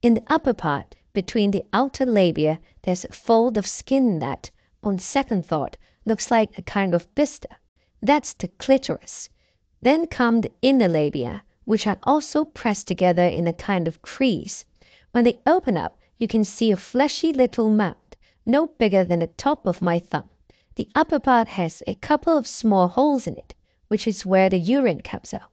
In 0.00 0.14
the 0.14 0.22
upper 0.28 0.54
part, 0.54 0.94
between 1.12 1.50
the 1.50 1.64
outer 1.72 2.06
labia, 2.06 2.58
there's 2.82 3.04
a 3.04 3.12
fold 3.12 3.56
of 3.56 3.66
skin 3.66 4.18
that, 4.20 4.50
on 4.82 4.98
second 4.98 5.44
thought, 5.46 5.76
looks 6.04 6.30
like 6.30 6.56
a 6.56 6.62
kind 6.62 6.94
of 6.94 7.14
blister. 7.14 7.56
That's 8.00 8.32
the 8.34 8.48
clitoris. 8.48 9.28
Then 9.80 10.06
come 10.06 10.40
the 10.40 10.52
inner 10.62 10.88
labia, 10.88 11.42
which 11.64 11.86
are 11.86 11.98
also 12.02 12.44
pressed 12.44 12.88
together 12.88 13.24
in 13.24 13.46
a 13.46 13.52
kind 13.52 13.86
of 13.86 14.02
crease. 14.02 14.64
When 15.12 15.24
they 15.24 15.38
open 15.46 15.76
up, 15.76 15.98
you 16.18 16.26
can 16.26 16.44
see 16.44 16.72
a 16.72 16.76
fleshy 16.76 17.32
little 17.32 17.68
mound, 17.68 18.16
no 18.46 18.66
bigger 18.66 19.04
than 19.04 19.20
the 19.20 19.26
top 19.26 19.66
of 19.66 19.82
my 19.82 19.98
thumb. 19.98 20.28
The 20.76 20.88
upper 20.94 21.18
part 21.18 21.48
has 21.48 21.82
a 21.86 21.94
couple 21.96 22.36
of 22.36 22.46
small 22.46 22.88
holes 22.88 23.26
in 23.26 23.36
it, 23.36 23.54
which 23.88 24.06
is 24.06 24.24
where 24.24 24.48
the 24.48 24.58
urine 24.58 25.02
comes 25.02 25.34
out. 25.34 25.50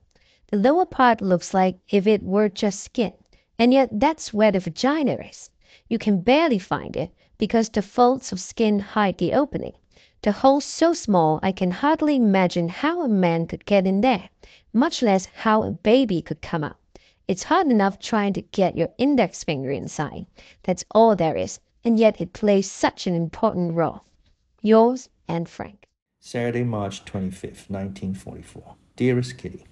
The 0.48 0.58
lower 0.58 0.86
part 0.86 1.22
looks 1.22 1.54
like 1.54 1.78
if 1.90 2.08
it 2.08 2.24
were 2.24 2.50
just 2.50 2.80
skin, 2.80 3.14
and 3.60 3.74
yet 3.74 3.90
that's 3.92 4.34
where 4.34 4.52
the 4.52 4.60
vagina 4.60 5.18
is. 5.30 5.52
You 5.88 6.00
can 6.00 6.22
barely 6.22 6.58
find 6.58 6.96
it, 6.96 7.12
because 7.38 7.70
the 7.70 7.82
folds 7.82 8.32
of 8.32 8.40
skin 8.40 8.80
hide 8.80 9.18
the 9.18 9.34
opening. 9.34 9.74
The 10.22 10.32
hole's 10.32 10.66
so 10.66 10.94
small 10.94 11.40
I 11.44 11.52
can 11.52 11.72
hardly 11.72 12.16
imagine 12.16 12.70
how 12.70 13.02
a 13.02 13.08
man 13.08 13.48
could 13.48 13.66
get 13.66 13.86
in 13.86 14.02
there, 14.02 14.30
much 14.74 15.02
less 15.02 15.28
how 15.28 15.64
a 15.64 15.72
baby 15.72 16.22
could 16.22 16.42
come 16.42 16.64
out. 16.64 16.78
It's 17.28 17.44
hard 17.44 17.68
enough 17.68 18.00
trying 18.00 18.34
to 18.34 18.42
get 18.42 18.76
your 18.76 18.90
index 18.98 19.44
finger 19.44 19.72
inside. 19.72 20.26
That's 20.64 20.84
all 20.92 21.16
there 21.16 21.38
is, 21.38 21.60
and 21.84 22.00
yet 22.00 22.20
it 22.20 22.34
plays 22.34 22.70
such 22.70 23.08
an 23.08 23.14
important 23.14 23.76
role. 23.76 24.04
Yours, 24.62 25.10
Anne 25.28 25.46
Frank. 25.46 25.86
Saturday, 26.20 26.64
March 26.64 27.06
25th, 27.06 27.70
1944. 27.70 28.76
Dearest 28.98 29.38
Kitty, 29.38 29.64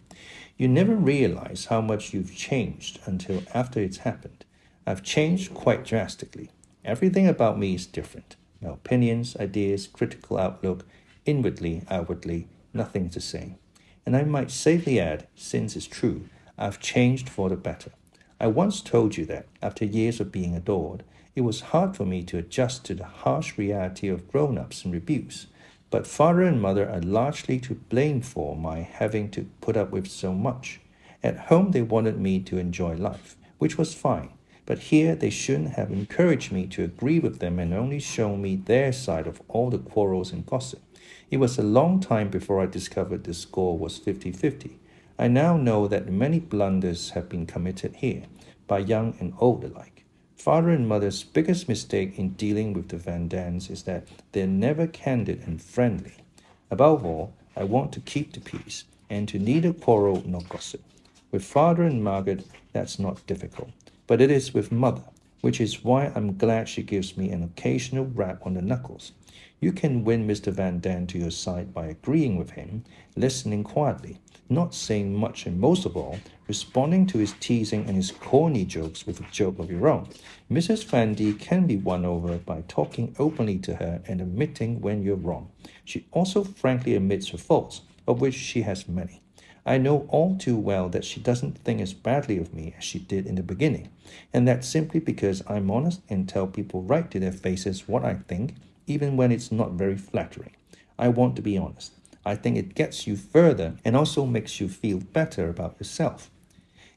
You 0.57 0.67
never 0.67 0.95
realize 0.95 1.65
how 1.65 1.81
much 1.81 2.15
you've 2.15 2.35
changed 2.35 2.99
until 3.05 3.43
after 3.53 3.79
it's 3.79 3.97
happened. 3.97 4.43
I've 4.87 5.03
changed 5.03 5.53
quite 5.53 5.85
drastically. 5.85 6.49
Everything 6.83 7.27
about 7.27 7.59
me 7.59 7.75
is 7.75 7.85
different. 7.85 8.37
My 8.59 8.69
opinions, 8.69 9.37
ideas, 9.37 9.85
critical 9.85 10.39
outlook, 10.39 10.87
inwardly, 11.25 11.83
outwardly, 11.91 12.47
nothing's 12.73 13.13
the 13.13 13.21
same. 13.21 13.57
And 14.03 14.17
I 14.17 14.23
might 14.23 14.49
safely 14.49 14.99
add, 14.99 15.27
since 15.35 15.75
it's 15.75 15.85
true, 15.85 16.27
I've 16.57 16.79
changed 16.79 17.29
for 17.29 17.49
the 17.49 17.55
better. 17.55 17.91
I 18.39 18.47
once 18.47 18.81
told 18.81 19.15
you 19.15 19.25
that, 19.27 19.45
after 19.61 19.85
years 19.85 20.19
of 20.19 20.31
being 20.31 20.55
adored, 20.55 21.03
it 21.35 21.41
was 21.41 21.69
hard 21.69 21.95
for 21.95 22.05
me 22.05 22.23
to 22.23 22.37
adjust 22.39 22.83
to 22.85 22.95
the 22.95 23.05
harsh 23.05 23.59
reality 23.59 24.07
of 24.07 24.27
grown 24.27 24.57
ups 24.57 24.83
and 24.83 24.91
rebukes. 24.91 25.45
But 25.89 26.06
father 26.06 26.41
and 26.41 26.62
mother 26.62 26.89
are 26.89 27.01
largely 27.01 27.60
to 27.62 27.75
blame 27.75 28.22
for 28.22 28.56
my 28.58 28.79
having 28.79 29.29
to 29.32 29.48
put 29.62 29.77
up 29.77 29.91
with 29.91 30.08
so 30.08 30.34
much. 30.34 30.82
At 31.24 31.48
home, 31.48 31.72
they 31.72 31.82
wanted 31.82 32.20
me 32.20 32.39
to 32.41 32.58
enjoy 32.58 32.96
life, 32.96 33.38
which 33.58 33.77
was 33.77 33.94
fine. 33.94 34.29
But 34.65 34.79
here 34.79 35.15
they 35.15 35.29
shouldn't 35.29 35.75
have 35.75 35.91
encouraged 35.91 36.51
me 36.51 36.67
to 36.67 36.84
agree 36.84 37.20
with 37.20 37.39
them 37.39 37.58
and 37.58 37.74
only 37.74 38.00
shown 38.00 38.41
me 38.41 38.58
their 38.58 38.91
side 38.91 39.27
of 39.27 39.41
all 39.48 39.70
the 39.70 39.77
quarrels 39.77 40.34
and 40.34 40.46
gossip. 40.46 40.82
It 41.32 41.38
was 41.38 41.58
a 41.58 41.63
long 41.63 42.01
time 42.01 42.29
before 42.29 42.62
I 42.62 42.65
discovered 42.65 43.24
the 43.24 43.34
score 43.34 43.77
was 43.77 43.98
50 43.98 44.34
50. 44.34 44.79
I 45.17 45.29
now 45.29 45.56
know 45.56 45.88
that 45.88 46.12
many 46.12 46.39
blunders 46.39 47.12
have 47.12 47.29
been 47.29 47.46
committed 47.46 47.96
here, 47.96 48.24
by 48.67 48.79
young 48.79 49.15
and 49.20 49.34
old 49.39 49.63
alike. 49.63 49.96
Father 50.38 50.70
and 50.70 50.88
mother's 50.88 51.24
biggest 51.24 51.67
mistake 51.67 52.17
in 52.17 52.29
dealing 52.29 52.74
with 52.74 52.89
the 52.89 52.98
Van 52.98 53.27
Daans 53.27 53.70
is 53.70 53.84
that 53.84 54.08
they're 54.32 54.48
never 54.48 54.88
candid 54.88 55.44
and 55.46 55.62
friendly. 55.62 56.13
Above 56.72 57.06
all, 57.06 57.34
I 57.56 57.63
want 57.63 57.91
to 57.94 58.00
keep 58.00 58.34
the 58.34 58.39
peace 58.39 58.86
and 59.10 59.27
to 59.27 59.39
neither 59.39 59.74
quarrel 59.74 60.24
nor 60.25 60.41
gossip. 60.48 60.84
With 61.32 61.44
father 61.44 61.84
and 61.84 62.03
Margaret, 62.03 62.46
that's 62.72 63.00
not 63.00 63.25
difficult 63.27 63.72
but 64.08 64.22
it 64.22 64.32
is 64.32 64.53
with 64.53 64.72
mother, 64.72 65.03
which 65.41 65.62
is 65.62 65.84
why 65.84 66.12
I'm 66.15 66.38
glad 66.38 66.67
she 66.67 66.84
gives 66.84 67.17
me 67.17 67.29
an 67.29 67.44
occasional 67.44 68.06
rap 68.06 68.46
on 68.46 68.53
the 68.53 68.62
knuckles. 68.62 69.12
You 69.60 69.72
can 69.72 70.03
win 70.03 70.27
Mr. 70.27 70.51
Van 70.51 70.79
Daan 70.79 71.08
to 71.08 71.17
your 71.17 71.32
side 71.32 71.74
by 71.74 71.88
agreeing 71.88 72.38
with 72.38 72.51
him, 72.51 72.84
listening 73.15 73.63
quietly, 73.63 74.20
not 74.50 74.75
saying 74.75 75.15
much, 75.15 75.46
and 75.46 75.60
most 75.60 75.86
of 75.86 75.98
all, 75.98 76.17
responding 76.48 77.08
to 77.08 77.17
his 77.17 77.34
teasing 77.39 77.86
and 77.88 77.96
his 77.96 78.12
corny 78.12 78.65
jokes 78.65 79.08
with 79.08 79.20
a 79.20 79.32
joke 79.32 79.58
of 79.60 79.72
your 79.72 79.88
own. 79.88 80.10
Mrs. 80.51 80.86
Van 80.86 81.13
D 81.15 81.34
can 81.34 81.65
be 81.65 81.75
won 81.75 82.06
over 82.06 82.38
by 82.38 82.63
talking 82.67 83.15
openly 83.17 83.58
to 83.60 83.75
her 83.75 84.01
and 84.08 84.22
admitting 84.22 84.79
when 84.79 85.01
you're 85.01 85.15
wrong. 85.15 85.50
She 85.84 86.08
also 86.12 86.44
frankly 86.44 86.96
admits 86.96 87.29
her 87.29 87.38
faults, 87.38 87.82
of 88.08 88.22
which 88.22 88.36
she 88.36 88.62
has 88.62 88.88
many. 88.88 89.22
I 89.67 89.77
know 89.77 90.07
all 90.07 90.38
too 90.38 90.55
well 90.55 90.88
that 90.89 91.03
she 91.03 91.19
doesn't 91.19 91.57
think 91.57 91.81
as 91.81 91.93
badly 91.93 92.38
of 92.38 92.53
me 92.53 92.74
as 92.77 92.86
she 92.86 93.00
did 93.00 93.27
in 93.27 93.36
the 93.36 93.43
beginning, 93.43 93.89
and 94.31 94.47
that's 94.47 94.65
simply 94.65 95.01
because 95.01 95.43
I'm 95.45 95.69
honest 95.69 96.00
and 96.07 96.27
tell 96.27 96.47
people 96.47 96.83
right 96.83 97.12
to 97.12 97.19
their 97.19 97.33
faces 97.33 97.86
what 97.86 98.05
I 98.05 98.13
think, 98.13 98.55
even 98.88 99.17
when 99.17 99.29
it's 99.29 99.51
not 99.51 99.74
very 99.74 99.97
flattering. 99.97 100.51
I 100.97 101.09
want 101.09 101.36
to 101.36 101.41
be 101.41 101.57
honest. 101.57 101.91
I 102.25 102.36
think 102.36 102.55
it 102.55 102.75
gets 102.75 103.07
you 103.07 103.17
further 103.17 103.75
and 103.83 103.97
also 103.97 104.25
makes 104.25 104.62
you 104.62 104.69
feel 104.69 105.00
better 105.00 105.50
about 105.50 105.75
yourself. 105.77 106.31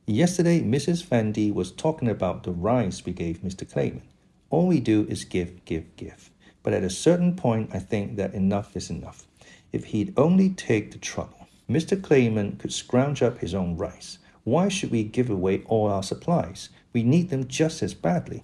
Yesterday, 0.07 0.61
Mrs. 0.61 1.05
Van 1.05 1.33
was 1.53 1.73
talking 1.73 2.09
about 2.09 2.45
the 2.45 2.53
rise 2.53 3.05
we 3.05 3.12
gave 3.12 3.39
Mr. 3.39 3.69
Kleiman. 3.69 4.03
All 4.49 4.69
we 4.69 4.79
do 4.79 5.07
is 5.09 5.25
give, 5.25 5.65
give, 5.65 5.97
give. 5.97 6.31
But 6.62 6.73
at 6.73 6.85
a 6.85 6.91
certain 6.91 7.35
point, 7.35 7.71
I 7.75 7.81
think 7.81 8.15
that 8.17 8.33
enough 8.33 8.77
is 8.77 8.91
enough. 8.91 9.27
If 9.73 9.87
he'd 9.87 10.15
only 10.17 10.50
take 10.50 10.93
the 10.93 10.99
trouble. 10.99 11.40
Mr. 11.71 12.03
Kleiman 12.03 12.57
could 12.57 12.73
scrounge 12.73 13.23
up 13.23 13.39
his 13.39 13.55
own 13.55 13.77
rice. 13.77 14.19
Why 14.43 14.67
should 14.67 14.91
we 14.91 15.05
give 15.05 15.31
away 15.31 15.62
all 15.67 15.87
our 15.87 16.03
supplies? 16.03 16.69
We 16.93 17.05
need 17.05 17.31
them 17.31 17.47
just 17.47 17.81
as 17.81 17.95
badly. 17.95 18.43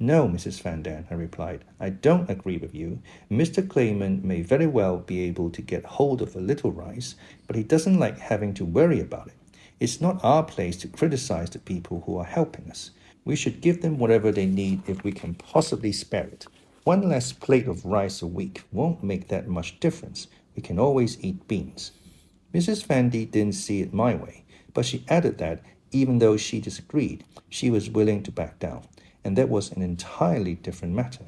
No, 0.00 0.26
Mrs. 0.26 0.62
Van 0.62 0.82
Daan, 0.82 1.06
I 1.10 1.14
replied. 1.14 1.66
I 1.78 1.90
don't 1.90 2.30
agree 2.30 2.56
with 2.56 2.74
you. 2.74 3.00
Mr. 3.30 3.68
Kleiman 3.68 4.26
may 4.26 4.40
very 4.40 4.66
well 4.66 4.96
be 4.96 5.20
able 5.20 5.50
to 5.50 5.60
get 5.60 5.84
hold 5.84 6.22
of 6.22 6.34
a 6.34 6.40
little 6.40 6.72
rice, 6.72 7.14
but 7.46 7.56
he 7.56 7.62
doesn't 7.62 7.98
like 7.98 8.18
having 8.18 8.54
to 8.54 8.64
worry 8.64 9.00
about 9.00 9.26
it. 9.26 9.34
It's 9.78 10.00
not 10.00 10.24
our 10.24 10.42
place 10.42 10.78
to 10.78 10.88
criticize 10.88 11.50
the 11.50 11.58
people 11.58 12.04
who 12.06 12.16
are 12.16 12.24
helping 12.24 12.70
us. 12.70 12.92
We 13.26 13.36
should 13.36 13.60
give 13.60 13.82
them 13.82 13.98
whatever 13.98 14.32
they 14.32 14.46
need 14.46 14.88
if 14.88 15.04
we 15.04 15.12
can 15.12 15.34
possibly 15.34 15.92
spare 15.92 16.28
it. 16.28 16.46
One 16.84 17.06
less 17.06 17.34
plate 17.34 17.68
of 17.68 17.84
rice 17.84 18.22
a 18.22 18.26
week 18.26 18.62
won't 18.72 19.04
make 19.04 19.28
that 19.28 19.46
much 19.46 19.78
difference. 19.78 20.28
We 20.56 20.62
can 20.62 20.78
always 20.78 21.22
eat 21.22 21.46
beans. 21.46 21.92
Mrs. 22.52 22.84
Van 22.84 23.08
D 23.08 23.24
didn't 23.24 23.54
see 23.54 23.80
it 23.80 23.94
my 23.94 24.14
way, 24.14 24.44
but 24.74 24.84
she 24.84 25.04
added 25.08 25.38
that, 25.38 25.62
even 25.90 26.18
though 26.18 26.36
she 26.36 26.60
disagreed, 26.60 27.24
she 27.48 27.70
was 27.70 27.88
willing 27.88 28.22
to 28.22 28.30
back 28.30 28.58
down, 28.58 28.82
and 29.24 29.36
that 29.36 29.48
was 29.48 29.72
an 29.72 29.80
entirely 29.80 30.54
different 30.54 30.94
matter. 30.94 31.24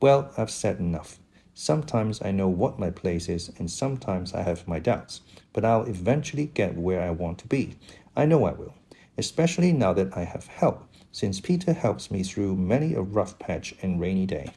Well, 0.00 0.32
I've 0.36 0.50
said 0.50 0.78
enough. 0.78 1.18
Sometimes 1.54 2.20
I 2.20 2.32
know 2.32 2.48
what 2.48 2.78
my 2.78 2.90
place 2.90 3.28
is, 3.28 3.50
and 3.58 3.70
sometimes 3.70 4.34
I 4.34 4.42
have 4.42 4.68
my 4.68 4.78
doubts, 4.78 5.20
but 5.52 5.64
I'll 5.64 5.84
eventually 5.84 6.46
get 6.46 6.76
where 6.76 7.00
I 7.00 7.10
want 7.10 7.38
to 7.38 7.46
be. 7.46 7.76
I 8.16 8.26
know 8.26 8.44
I 8.44 8.52
will, 8.52 8.74
especially 9.16 9.72
now 9.72 9.92
that 9.92 10.16
I 10.16 10.24
have 10.24 10.48
help, 10.48 10.86
since 11.12 11.40
Peter 11.40 11.72
helps 11.72 12.10
me 12.10 12.22
through 12.22 12.56
many 12.56 12.94
a 12.94 13.00
rough 13.00 13.38
patch 13.38 13.74
and 13.82 14.00
rainy 14.00 14.26
day. 14.26 14.52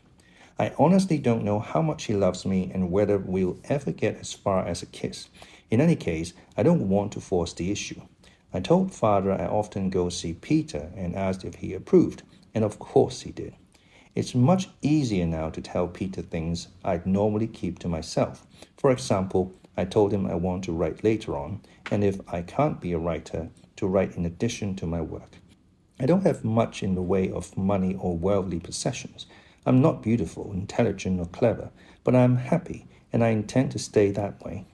I 0.59 0.73
honestly 0.77 1.17
don't 1.17 1.45
know 1.45 1.59
how 1.59 1.81
much 1.81 2.03
he 2.05 2.13
loves 2.13 2.45
me 2.45 2.69
and 2.73 2.91
whether 2.91 3.17
we'll 3.17 3.57
ever 3.69 3.93
get 3.93 4.17
as 4.17 4.33
far 4.33 4.67
as 4.67 4.81
a 4.81 4.87
kiss. 4.87 5.29
In 5.69 5.81
any 5.81 5.95
case, 5.95 6.33
I 6.57 6.63
don't 6.63 6.89
want 6.89 7.11
to 7.13 7.21
force 7.21 7.53
the 7.53 7.71
issue. 7.71 8.01
I 8.51 8.59
told 8.59 8.91
father 8.91 9.31
I 9.31 9.45
often 9.45 9.89
go 9.89 10.09
see 10.09 10.33
Peter 10.33 10.91
and 10.95 11.15
asked 11.15 11.45
if 11.45 11.55
he 11.55 11.73
approved, 11.73 12.23
and 12.55 12.63
of 12.63 12.79
course 12.79 13.21
he 13.21 13.31
did. 13.31 13.53
It's 14.15 14.33
much 14.33 14.69
easier 14.81 15.27
now 15.27 15.49
to 15.51 15.61
tell 15.61 15.88
Peter 15.88 16.23
things 16.23 16.69
I'd 16.83 17.05
normally 17.05 17.47
keep 17.47 17.77
to 17.79 17.88
myself. 17.88 18.47
For 18.77 18.89
example, 18.89 19.53
I 19.77 19.85
told 19.85 20.11
him 20.11 20.25
I 20.25 20.33
want 20.33 20.63
to 20.63 20.73
write 20.73 21.03
later 21.03 21.38
on, 21.38 21.61
and 21.91 22.03
if 22.03 22.19
I 22.27 22.41
can't 22.41 22.81
be 22.81 22.91
a 22.91 22.97
writer, 22.97 23.49
to 23.75 23.88
write 23.88 24.17
in 24.17 24.25
addition 24.25 24.75
to 24.75 24.88
my 24.88 24.99
work. 24.99 25.38
I 25.99 26.05
don't 26.05 26.25
have 26.25 26.43
much 26.43 26.81
in 26.81 26.95
the 26.95 27.01
way 27.01 27.31
of 27.31 27.55
money 27.55 27.95
or 27.99 28.17
worldly 28.17 28.59
possessions. 28.59 29.27
I'm 29.65 29.81
not 29.81 30.01
beautiful, 30.01 30.51
intelligent, 30.51 31.19
or 31.19 31.27
clever, 31.27 31.69
but 32.03 32.15
I'm 32.15 32.38
happy, 32.38 32.88
and 33.13 33.23
I 33.23 33.29
intend 33.29 33.71
to 33.71 33.79
stay 33.79 34.09
that 34.11 34.43
way. 34.43 34.65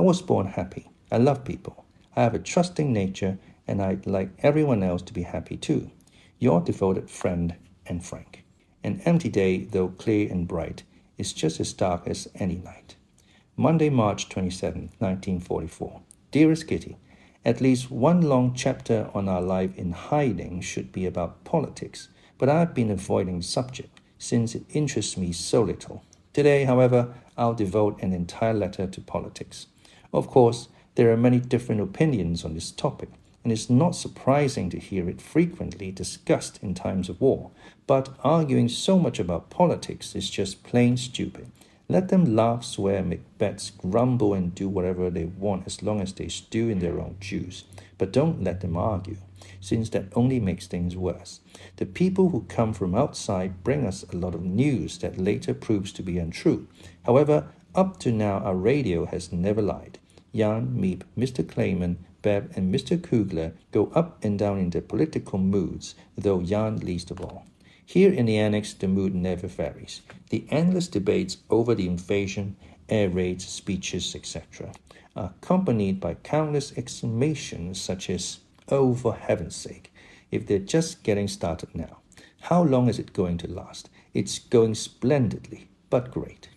I 0.00 0.02
was 0.02 0.22
born 0.22 0.46
happy. 0.46 0.88
I 1.12 1.18
love 1.18 1.44
people. 1.44 1.84
I 2.16 2.22
have 2.22 2.32
a 2.32 2.38
trusting 2.38 2.90
nature, 2.90 3.36
and 3.68 3.82
I'd 3.82 4.06
like 4.06 4.30
everyone 4.38 4.82
else 4.82 5.02
to 5.02 5.12
be 5.12 5.24
happy 5.24 5.58
too. 5.58 5.90
Your 6.38 6.62
devoted 6.62 7.10
friend 7.10 7.54
Anne 7.84 8.00
Frank. 8.00 8.42
An 8.82 9.02
empty 9.04 9.28
day, 9.28 9.58
though 9.58 9.88
clear 9.88 10.32
and 10.32 10.48
bright, 10.48 10.84
is 11.18 11.34
just 11.34 11.60
as 11.60 11.74
dark 11.74 12.08
as 12.08 12.28
any 12.34 12.56
night. 12.56 12.96
Monday, 13.58 13.90
March 13.90 14.30
27, 14.30 14.88
1944. 15.00 16.00
Dearest 16.30 16.66
Kitty, 16.66 16.96
at 17.44 17.60
least 17.60 17.90
one 17.90 18.22
long 18.22 18.54
chapter 18.54 19.10
on 19.12 19.28
our 19.28 19.42
life 19.42 19.76
in 19.76 19.92
hiding 19.92 20.62
should 20.62 20.92
be 20.92 21.04
about 21.04 21.44
politics, 21.44 22.08
but 22.38 22.48
I've 22.48 22.72
been 22.72 22.90
avoiding 22.90 23.40
the 23.40 23.44
subject 23.44 24.00
since 24.16 24.54
it 24.54 24.64
interests 24.70 25.18
me 25.18 25.32
so 25.32 25.60
little. 25.60 26.02
Today, 26.32 26.64
however, 26.64 27.12
I'll 27.36 27.52
devote 27.52 28.02
an 28.02 28.14
entire 28.14 28.54
letter 28.54 28.86
to 28.86 29.00
politics. 29.02 29.66
Of 30.12 30.28
course, 30.28 30.68
there 30.96 31.12
are 31.12 31.16
many 31.16 31.38
different 31.38 31.80
opinions 31.80 32.44
on 32.44 32.54
this 32.54 32.70
topic, 32.70 33.10
and 33.42 33.52
it's 33.52 33.70
not 33.70 33.94
surprising 33.94 34.68
to 34.70 34.78
hear 34.78 35.08
it 35.08 35.20
frequently 35.20 35.90
discussed 35.90 36.58
in 36.62 36.74
times 36.74 37.08
of 37.08 37.20
war. 37.20 37.50
But 37.86 38.10
arguing 38.22 38.68
so 38.68 38.98
much 38.98 39.18
about 39.18 39.50
politics 39.50 40.14
is 40.14 40.28
just 40.28 40.62
plain 40.62 40.96
stupid. 40.96 41.50
Let 41.88 42.08
them 42.08 42.36
laugh, 42.36 42.62
swear, 42.62 43.02
make 43.02 43.38
bets, 43.38 43.70
grumble, 43.70 44.32
and 44.32 44.54
do 44.54 44.68
whatever 44.68 45.10
they 45.10 45.24
want 45.24 45.66
as 45.66 45.82
long 45.82 46.00
as 46.00 46.12
they 46.12 46.28
stew 46.28 46.68
in 46.68 46.78
their 46.78 47.00
own 47.00 47.16
juice. 47.18 47.64
But 47.98 48.12
don't 48.12 48.44
let 48.44 48.60
them 48.60 48.76
argue, 48.76 49.16
since 49.60 49.88
that 49.90 50.06
only 50.14 50.38
makes 50.38 50.68
things 50.68 50.96
worse. 50.96 51.40
The 51.76 51.86
people 51.86 52.28
who 52.28 52.42
come 52.42 52.74
from 52.74 52.94
outside 52.94 53.64
bring 53.64 53.86
us 53.86 54.04
a 54.12 54.16
lot 54.16 54.36
of 54.36 54.44
news 54.44 54.98
that 54.98 55.18
later 55.18 55.52
proves 55.52 55.90
to 55.94 56.02
be 56.02 56.18
untrue. 56.18 56.68
However, 57.04 57.48
up 57.74 57.98
to 58.00 58.12
now, 58.12 58.38
our 58.38 58.54
radio 58.54 59.06
has 59.06 59.32
never 59.32 59.62
lied. 59.62 59.98
Jan, 60.34 60.76
Miep, 60.76 61.02
Mr. 61.16 61.46
Kleiman, 61.46 62.04
Bep, 62.22 62.56
and 62.56 62.74
Mr. 62.74 63.02
Kugler 63.02 63.52
go 63.72 63.90
up 63.94 64.24
and 64.24 64.38
down 64.38 64.58
in 64.58 64.70
their 64.70 64.82
political 64.82 65.38
moods, 65.38 65.94
though 66.16 66.42
Jan 66.42 66.78
least 66.78 67.10
of 67.10 67.20
all. 67.20 67.46
Here 67.84 68.12
in 68.12 68.26
the 68.26 68.36
annex, 68.36 68.72
the 68.72 68.86
mood 68.86 69.14
never 69.14 69.48
varies. 69.48 70.02
The 70.28 70.44
endless 70.50 70.86
debates 70.86 71.38
over 71.50 71.74
the 71.74 71.86
invasion, 71.86 72.56
air 72.88 73.08
raids, 73.08 73.46
speeches, 73.48 74.14
etc., 74.14 74.72
are 75.16 75.32
accompanied 75.42 75.98
by 75.98 76.14
countless 76.14 76.72
exclamations 76.76 77.80
such 77.80 78.08
as, 78.08 78.38
Oh, 78.68 78.94
for 78.94 79.14
heaven's 79.16 79.56
sake, 79.56 79.92
if 80.30 80.46
they're 80.46 80.60
just 80.60 81.02
getting 81.02 81.26
started 81.26 81.74
now. 81.74 81.98
How 82.42 82.62
long 82.62 82.88
is 82.88 82.98
it 82.98 83.12
going 83.12 83.38
to 83.38 83.50
last? 83.50 83.90
It's 84.14 84.38
going 84.38 84.76
splendidly, 84.76 85.68
but 85.90 86.12
great. 86.12 86.48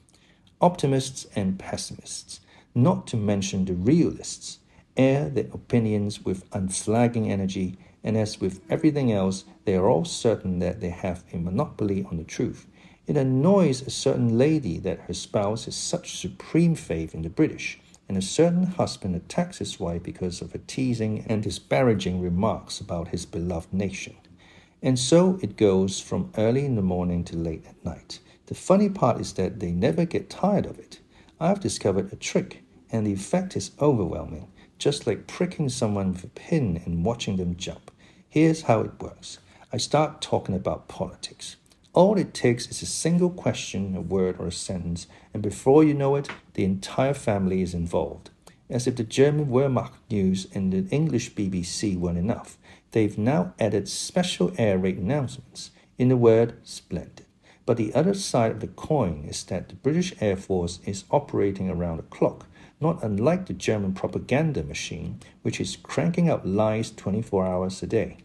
Optimists 0.63 1.27
and 1.35 1.59
pessimists, 1.59 2.39
not 2.73 3.05
to 3.07 3.17
mention 3.17 3.65
the 3.65 3.73
realists, 3.73 4.59
air 4.95 5.27
their 5.27 5.49
opinions 5.51 6.23
with 6.23 6.45
unflagging 6.53 7.29
energy, 7.29 7.77
and 8.01 8.15
as 8.15 8.39
with 8.39 8.61
everything 8.69 9.11
else, 9.11 9.43
they 9.65 9.75
are 9.75 9.89
all 9.89 10.05
certain 10.05 10.59
that 10.59 10.79
they 10.79 10.87
have 10.87 11.25
a 11.33 11.37
monopoly 11.37 12.05
on 12.09 12.15
the 12.15 12.23
truth. 12.23 12.65
It 13.07 13.17
annoys 13.17 13.81
a 13.81 13.89
certain 13.89 14.37
lady 14.37 14.77
that 14.77 15.01
her 15.01 15.13
spouse 15.13 15.65
has 15.65 15.75
such 15.75 16.17
supreme 16.17 16.75
faith 16.75 17.13
in 17.13 17.23
the 17.23 17.29
British, 17.29 17.81
and 18.07 18.17
a 18.17 18.21
certain 18.21 18.63
husband 18.63 19.17
attacks 19.17 19.57
his 19.57 19.81
wife 19.81 20.03
because 20.03 20.41
of 20.41 20.53
her 20.53 20.61
teasing 20.65 21.25
and 21.27 21.43
disparaging 21.43 22.21
remarks 22.21 22.79
about 22.79 23.09
his 23.09 23.25
beloved 23.25 23.73
nation. 23.73 24.15
And 24.81 24.97
so 24.97 25.39
it 25.41 25.57
goes 25.57 25.99
from 25.99 26.31
early 26.37 26.63
in 26.63 26.75
the 26.75 26.81
morning 26.81 27.25
to 27.25 27.35
late 27.35 27.65
at 27.67 27.83
night. 27.83 28.21
The 28.47 28.55
funny 28.55 28.89
part 28.89 29.19
is 29.19 29.33
that 29.33 29.59
they 29.59 29.71
never 29.71 30.05
get 30.05 30.29
tired 30.29 30.65
of 30.65 30.79
it. 30.79 30.99
I've 31.39 31.59
discovered 31.59 32.11
a 32.11 32.15
trick, 32.15 32.63
and 32.91 33.07
the 33.07 33.13
effect 33.13 33.55
is 33.55 33.71
overwhelming 33.81 34.47
just 34.83 35.07
like 35.07 35.27
pricking 35.27 35.69
someone 35.69 36.11
with 36.11 36.25
a 36.25 36.27
pin 36.27 36.81
and 36.83 37.05
watching 37.05 37.37
them 37.37 37.55
jump. 37.55 37.89
Here's 38.27 38.63
how 38.63 38.81
it 38.81 38.99
works 38.99 39.39
I 39.71 39.77
start 39.77 40.21
talking 40.21 40.55
about 40.55 40.89
politics. 40.89 41.55
All 41.93 42.17
it 42.17 42.33
takes 42.33 42.67
is 42.67 42.81
a 42.81 42.87
single 42.87 43.29
question, 43.29 43.95
a 43.95 44.01
word, 44.01 44.35
or 44.39 44.47
a 44.47 44.51
sentence, 44.51 45.07
and 45.33 45.41
before 45.41 45.85
you 45.85 45.93
know 45.93 46.15
it, 46.17 46.27
the 46.55 46.65
entire 46.65 47.13
family 47.13 47.61
is 47.61 47.73
involved. 47.73 48.29
As 48.69 48.85
if 48.85 48.97
the 48.97 49.05
German 49.05 49.45
Wehrmacht 49.45 49.93
news 50.09 50.47
and 50.53 50.73
the 50.73 50.93
English 50.93 51.33
BBC 51.33 51.97
weren't 51.97 52.17
enough, 52.17 52.57
they've 52.91 53.17
now 53.17 53.53
added 53.59 53.87
special 53.87 54.51
air 54.57 54.77
raid 54.77 54.97
announcements. 54.97 55.71
In 55.97 56.11
a 56.11 56.17
word, 56.17 56.57
splendid. 56.63 57.22
But 57.65 57.77
the 57.77 57.93
other 57.93 58.13
side 58.13 58.51
of 58.51 58.59
the 58.59 58.67
coin 58.67 59.25
is 59.29 59.43
that 59.45 59.69
the 59.69 59.75
British 59.75 60.13
Air 60.19 60.35
Force 60.35 60.79
is 60.85 61.05
operating 61.11 61.69
around 61.69 61.97
the 61.97 62.03
clock 62.03 62.45
not 62.83 63.01
unlike 63.01 63.45
the 63.45 63.53
German 63.53 63.93
propaganda 63.93 64.61
machine, 64.61 65.19
which 65.41 65.59
is 65.61 65.77
cranking 65.77 66.29
out 66.29 66.45
lies 66.45 66.91
24 66.91 67.47
hours 67.47 67.81
a 67.81 67.87
day. 67.87 68.17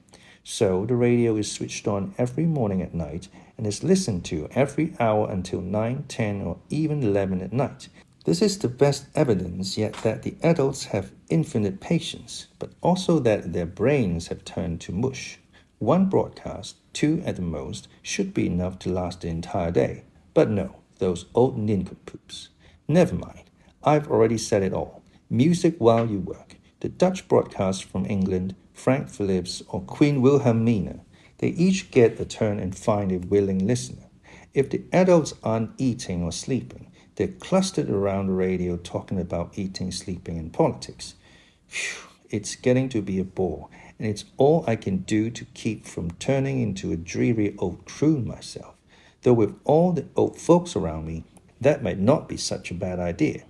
So 0.43 0.85
the 0.85 0.97
radio 0.97 1.37
is 1.37 1.51
switched 1.51 1.87
on 1.87 2.15
every 2.19 2.45
morning 2.45 2.83
at 2.83 2.93
night 2.93 3.29
and 3.57 3.67
is 3.67 3.85
listened 3.85 4.25
to 4.27 4.49
every 4.53 4.95
hour 4.99 5.31
until 5.31 5.61
9, 5.61 6.05
10, 6.09 6.43
or 6.43 6.59
even 6.71 7.03
11 7.03 7.41
at 7.41 7.53
night. 7.53 7.89
This 8.25 8.43
is 8.43 8.59
the 8.59 8.69
best 8.69 9.07
evidence 9.15 9.79
yet 9.79 9.95
that 10.03 10.23
the 10.23 10.35
adults 10.43 10.87
have 10.87 11.13
infinite 11.31 11.81
patience, 11.81 12.49
but 12.59 12.73
also 12.83 13.21
that 13.21 13.53
their 13.53 13.67
brains 13.67 14.27
have 14.27 14.45
turned 14.45 14.81
to 14.83 14.93
mush. 14.93 15.39
One 15.79 16.07
broadcast, 16.07 16.77
two 16.93 17.23
at 17.25 17.37
the 17.37 17.43
most, 17.43 17.87
should 18.03 18.35
be 18.35 18.47
enough 18.47 18.79
to 18.81 18.93
last 18.93 19.21
the 19.21 19.29
entire 19.29 19.71
day. 19.71 20.05
But 20.35 20.51
no, 20.51 20.77
those 20.99 21.27
old 21.35 21.57
nincompoops. 21.57 22.49
Never 22.89 23.15
mind. 23.15 23.45
I've 23.85 24.11
already 24.11 24.39
said 24.39 24.63
it 24.63 24.73
all. 24.73 25.03
Music 25.31 25.77
while 25.79 26.07
you 26.07 26.19
work. 26.19 26.57
The 26.81 26.89
Dutch 26.89 27.29
broadcast 27.29 27.85
from 27.85 28.07
England, 28.07 28.57
Frank 28.73 29.09
Phillips, 29.09 29.63
or 29.69 29.81
Queen 29.83 30.21
Wilhelmina, 30.21 31.01
they 31.39 31.49
each 31.49 31.91
get 31.91 32.19
a 32.21 32.25
turn 32.25 32.59
and 32.59 32.77
find 32.77 33.13
a 33.13 33.19
willing 33.19 33.67
listener. 33.67 34.07
If 34.55 34.71
the 34.71 34.83
adults 34.93 35.35
aren't 35.45 35.73
eating 35.79 36.23
or 36.23 36.33
sleeping, 36.33 36.91
they're 37.15 37.29
clustered 37.29 37.89
around 37.89 38.27
the 38.27 38.33
radio 38.33 38.77
talking 38.77 39.21
about 39.21 39.57
eating, 39.57 39.93
sleeping, 39.93 40.39
and 40.39 40.53
politics. 40.53 41.15
Phew, 41.67 42.09
it's 42.31 42.57
getting 42.57 42.89
to 42.91 43.03
be 43.03 43.19
a 43.19 43.25
bore, 43.25 43.69
and 43.99 44.09
it's 44.09 44.25
all 44.37 44.65
I 44.67 44.77
can 44.77 44.99
do 44.99 45.31
to 45.31 45.45
keep 45.47 45.87
from 45.87 46.13
turning 46.13 46.61
into 46.61 46.93
a 46.93 46.97
dreary 46.97 47.55
old 47.59 47.85
croon 47.85 48.27
myself. 48.27 48.75
Though 49.23 49.35
with 49.35 49.59
all 49.65 49.93
the 49.93 50.07
old 50.15 50.39
folks 50.39 50.77
around 50.77 51.07
me, 51.07 51.25
that 51.61 51.83
might 51.83 51.99
not 51.99 52.29
be 52.29 52.37
such 52.37 52.71
a 52.71 52.75
bad 52.75 53.01
idea. 53.01 53.43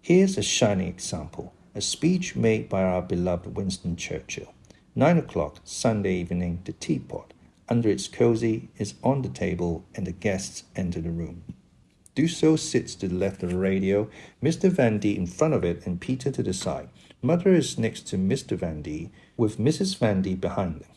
Here's 0.00 0.36
a 0.36 0.42
shining 0.42 0.88
example 0.88 1.52
a 1.74 1.80
speech 1.80 2.36
made 2.36 2.68
by 2.68 2.82
our 2.82 3.02
beloved 3.02 3.54
Winston 3.56 3.96
Churchill. 3.96 4.54
Nine 4.94 5.18
o'clock, 5.18 5.60
Sunday 5.64 6.14
evening, 6.14 6.60
the 6.64 6.72
teapot, 6.72 7.34
under 7.68 7.90
its 7.90 8.08
cozy, 8.08 8.70
is 8.78 8.94
on 9.02 9.20
the 9.20 9.28
table, 9.28 9.84
and 9.94 10.06
the 10.06 10.12
guests 10.12 10.64
enter 10.74 11.02
the 11.02 11.10
room. 11.10 11.42
Dussel 12.16 12.58
sits 12.58 12.94
to 12.94 13.08
the 13.08 13.14
left 13.14 13.42
of 13.42 13.50
the 13.50 13.58
radio, 13.58 14.08
Mr. 14.42 14.70
Van 14.70 14.98
D 14.98 15.14
in 15.14 15.26
front 15.26 15.52
of 15.52 15.64
it, 15.64 15.86
and 15.86 16.00
Peter 16.00 16.30
to 16.30 16.42
the 16.42 16.54
side. 16.54 16.88
Mother 17.20 17.52
is 17.52 17.76
next 17.76 18.06
to 18.08 18.16
Mr. 18.16 18.56
Van 18.56 18.80
D, 18.80 19.10
with 19.36 19.58
Mrs. 19.58 19.98
Van 19.98 20.22
D 20.22 20.34
behind 20.34 20.80
them. 20.80 20.88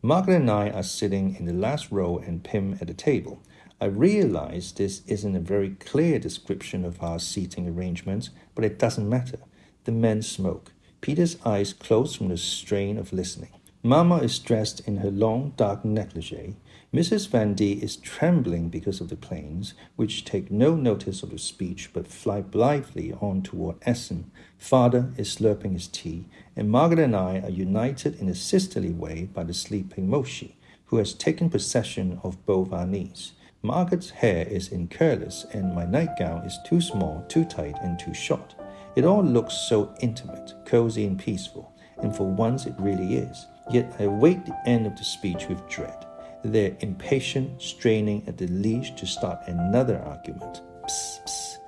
Margaret 0.00 0.36
and 0.36 0.50
I 0.50 0.70
are 0.70 0.84
sitting 0.84 1.34
in 1.34 1.46
the 1.46 1.52
last 1.52 1.90
row 1.90 2.18
and 2.18 2.44
Pim 2.44 2.78
at 2.80 2.86
the 2.86 2.94
table. 2.94 3.42
I 3.80 3.86
realize 3.86 4.70
this 4.70 5.02
isn't 5.08 5.34
a 5.34 5.40
very 5.40 5.70
clear 5.70 6.20
description 6.20 6.84
of 6.84 7.02
our 7.02 7.18
seating 7.18 7.68
arrangements, 7.68 8.30
but 8.54 8.64
it 8.64 8.78
doesn't 8.78 9.08
matter. 9.08 9.40
The 9.84 9.92
men 9.92 10.22
smoke. 10.22 10.72
Peter's 11.00 11.36
eyes 11.44 11.72
close 11.72 12.14
from 12.14 12.28
the 12.28 12.36
strain 12.36 12.96
of 12.96 13.12
listening. 13.12 13.50
Mamma 13.82 14.18
is 14.18 14.38
dressed 14.38 14.86
in 14.86 14.98
her 14.98 15.10
long 15.10 15.52
dark 15.56 15.84
negligee. 15.84 16.54
Mrs. 16.92 17.28
Van 17.28 17.54
D 17.54 17.74
is 17.74 17.94
trembling 17.94 18.68
because 18.68 19.00
of 19.00 19.10
the 19.10 19.16
planes, 19.16 19.74
which 19.94 20.24
take 20.24 20.50
no 20.50 20.74
notice 20.74 21.22
of 21.22 21.30
the 21.30 21.38
speech 21.38 21.90
but 21.92 22.08
fly 22.08 22.40
blithely 22.40 23.12
on 23.20 23.42
toward 23.42 23.76
Essen. 23.82 24.28
Father 24.58 25.12
is 25.16 25.32
slurping 25.32 25.74
his 25.74 25.86
tea, 25.86 26.26
and 26.56 26.68
Margaret 26.68 26.98
and 26.98 27.14
I 27.14 27.38
are 27.42 27.48
united 27.48 28.20
in 28.20 28.28
a 28.28 28.34
sisterly 28.34 28.90
way 28.90 29.28
by 29.32 29.44
the 29.44 29.54
sleeping 29.54 30.08
Mouschi, 30.08 30.56
who 30.86 30.96
has 30.96 31.14
taken 31.14 31.48
possession 31.48 32.18
of 32.24 32.44
both 32.44 32.72
our 32.72 32.86
knees. 32.86 33.34
Margaret's 33.62 34.10
hair 34.10 34.44
is 34.48 34.72
in 34.72 34.88
curlers, 34.88 35.46
and 35.52 35.72
my 35.72 35.84
nightgown 35.84 36.44
is 36.44 36.58
too 36.66 36.80
small, 36.80 37.24
too 37.28 37.44
tight, 37.44 37.76
and 37.82 38.00
too 38.00 38.14
short. 38.14 38.56
It 38.96 39.04
all 39.04 39.22
looks 39.22 39.54
so 39.54 39.94
intimate, 40.00 40.54
cozy, 40.66 41.06
and 41.06 41.16
peaceful, 41.16 41.72
and 41.98 42.16
for 42.16 42.26
once 42.26 42.66
it 42.66 42.74
really 42.80 43.14
is. 43.14 43.46
Yet 43.70 43.94
I 44.00 44.04
await 44.04 44.44
the 44.44 44.60
end 44.66 44.88
of 44.88 44.96
the 44.96 45.04
speech 45.04 45.46
with 45.48 45.68
dread. 45.68 46.06
They're 46.42 46.76
impatient, 46.80 47.60
straining 47.60 48.24
at 48.26 48.38
the 48.38 48.46
leash 48.46 48.92
to 48.92 49.06
start 49.06 49.40
another 49.46 49.98
argument. 49.98 50.62
Psst, 50.84 51.24
psst. 51.26 51.58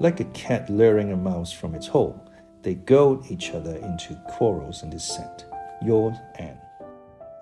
Like 0.00 0.20
a 0.20 0.24
cat 0.32 0.70
luring 0.70 1.12
a 1.12 1.16
mouse 1.16 1.52
from 1.52 1.74
its 1.74 1.86
hole, 1.86 2.18
they 2.62 2.74
goad 2.74 3.30
each 3.30 3.50
other 3.50 3.76
into 3.76 4.14
quarrels 4.28 4.82
and 4.82 4.90
dissent. 4.90 5.44
Yours, 5.82 6.16
Anne. 6.38 6.58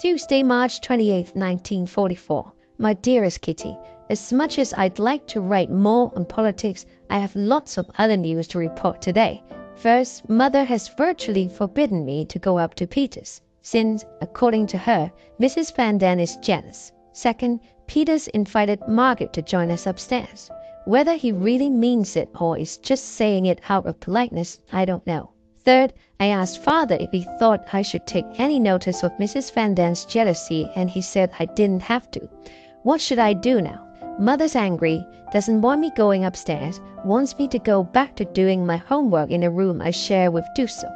Tuesday, 0.01 0.43
March 0.43 0.81
28, 0.81 1.37
1944. 1.37 2.53
My 2.79 2.95
dearest 2.95 3.41
Kitty, 3.41 3.77
as 4.09 4.33
much 4.33 4.59
as 4.59 4.75
I'd 4.75 4.99
like 4.99 5.27
to 5.29 5.41
write 5.41 5.71
more 5.71 6.11
on 6.17 6.25
politics, 6.25 6.87
I 7.11 7.19
have 7.19 7.37
lots 7.37 7.79
of 7.79 7.89
other 7.99 8.17
news 8.17 8.49
to 8.49 8.59
report 8.59 9.01
today. 9.01 9.43
First, 9.77 10.29
Mother 10.29 10.65
has 10.65 10.89
virtually 10.89 11.49
forbidden 11.49 12.05
me 12.05 12.25
to 12.25 12.39
go 12.39 12.59
up 12.59 12.75
to 12.75 12.87
Peter's, 12.87 13.41
since, 13.63 14.05
according 14.21 14.67
to 14.67 14.79
her, 14.79 15.13
Mrs. 15.41 15.75
Van 15.75 15.99
Daan 15.99 16.19
is 16.21 16.37
jealous. 16.37 16.93
Second, 17.13 17.61
Peter's 17.87 18.29
invited 18.29 18.81
Margaret 18.89 19.33
to 19.33 19.43
join 19.43 19.71
us 19.71 19.87
upstairs. 19.87 20.51
Whether 20.85 21.15
he 21.15 21.33
really 21.33 21.69
means 21.69 22.17
it 22.17 22.31
or 22.39 22.57
is 22.57 22.79
just 22.79 23.05
saying 23.05 23.47
it 23.47 23.61
out 23.69 23.87
of 23.87 24.01
politeness, 24.01 24.59
I 24.73 24.85
don't 24.85 25.07
know. 25.07 25.31
Third, 25.65 25.93
I 26.19 26.27
asked 26.27 26.63
father 26.63 26.97
if 26.99 27.11
he 27.11 27.27
thought 27.39 27.67
I 27.73 27.83
should 27.83 28.07
take 28.07 28.25
any 28.39 28.59
notice 28.59 29.03
of 29.03 29.13
Mrs. 29.19 29.53
Van 29.53 29.75
Daan's 29.75 30.05
jealousy, 30.05 30.71
and 30.75 30.89
he 30.89 31.03
said 31.03 31.31
I 31.39 31.45
didn't 31.45 31.83
have 31.83 32.11
to. 32.13 32.29
What 32.83 33.01
should 33.01 33.19
I 33.19 33.35
do 33.35 33.61
now? 33.61 33.87
Mother's 34.19 34.57
angry, 34.57 35.05
doesn't 35.33 35.61
want 35.61 35.81
me 35.81 35.91
going 35.97 36.25
upstairs, 36.25 36.81
wants 37.05 37.39
me 37.39 37.47
to 37.49 37.59
go 37.59 37.83
back 37.83 38.17
to 38.17 38.25
doing 38.25 38.65
my 38.65 38.77
homework 38.77 39.31
in 39.31 39.43
a 39.43 39.51
room 39.51 39.81
I 39.83 39.91
share 39.91 40.31
with 40.31 40.45
Dussel. 40.57 40.91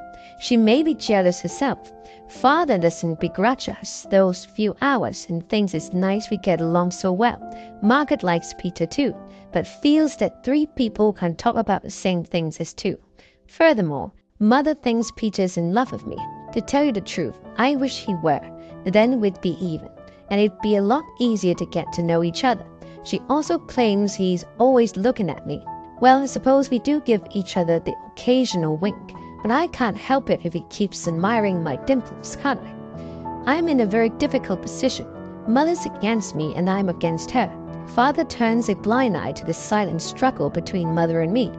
She 0.44 0.58
may 0.58 0.82
be 0.82 0.92
jealous 0.92 1.40
herself. 1.40 1.90
Father 2.28 2.76
doesn't 2.76 3.18
begrudge 3.18 3.66
us 3.66 4.06
those 4.10 4.44
few 4.44 4.76
hours 4.82 5.24
and 5.30 5.48
thinks 5.48 5.72
it's 5.72 5.94
nice 5.94 6.28
we 6.28 6.36
get 6.36 6.60
along 6.60 6.90
so 6.90 7.14
well. 7.14 7.38
Margaret 7.80 8.22
likes 8.22 8.52
Peter 8.58 8.84
too, 8.84 9.14
but 9.52 9.66
feels 9.66 10.18
that 10.18 10.44
three 10.44 10.66
people 10.66 11.14
can 11.14 11.34
talk 11.34 11.56
about 11.56 11.82
the 11.82 11.88
same 11.88 12.24
things 12.24 12.60
as 12.60 12.74
two. 12.74 12.98
Furthermore, 13.46 14.12
Mother 14.38 14.74
thinks 14.74 15.10
Peter's 15.16 15.56
in 15.56 15.72
love 15.72 15.90
with 15.90 16.06
me. 16.06 16.18
To 16.52 16.60
tell 16.60 16.84
you 16.84 16.92
the 16.92 17.00
truth, 17.00 17.36
I 17.56 17.76
wish 17.76 18.04
he 18.04 18.14
were. 18.16 18.42
Then 18.84 19.22
we'd 19.22 19.40
be 19.40 19.56
even, 19.64 19.88
and 20.30 20.42
it'd 20.42 20.60
be 20.60 20.76
a 20.76 20.82
lot 20.82 21.04
easier 21.20 21.54
to 21.54 21.64
get 21.64 21.90
to 21.94 22.02
know 22.02 22.22
each 22.22 22.44
other. 22.44 22.66
She 23.02 23.18
also 23.30 23.56
claims 23.56 24.14
he's 24.14 24.44
always 24.58 24.94
looking 24.94 25.30
at 25.30 25.46
me. 25.46 25.64
Well, 26.02 26.26
suppose 26.26 26.68
we 26.68 26.80
do 26.80 27.00
give 27.00 27.22
each 27.30 27.56
other 27.56 27.80
the 27.80 27.94
occasional 28.12 28.76
wink, 28.76 29.14
but 29.44 29.50
I 29.50 29.66
can't 29.66 29.98
help 29.98 30.30
it 30.30 30.40
if 30.42 30.54
he 30.54 30.62
keeps 30.70 31.06
admiring 31.06 31.62
my 31.62 31.76
dimples, 31.76 32.34
can't 32.40 32.62
I? 32.62 33.52
I'm 33.52 33.68
in 33.68 33.80
a 33.80 33.86
very 33.86 34.08
difficult 34.08 34.62
position. 34.62 35.06
Mother's 35.46 35.84
against 35.84 36.34
me 36.34 36.54
and 36.56 36.70
I'm 36.70 36.88
against 36.88 37.30
her. 37.32 37.52
Father 37.88 38.24
turns 38.24 38.70
a 38.70 38.74
blind 38.74 39.18
eye 39.18 39.32
to 39.32 39.44
the 39.44 39.52
silent 39.52 40.00
struggle 40.00 40.48
between 40.48 40.94
mother 40.94 41.20
and 41.20 41.30
me. 41.30 41.52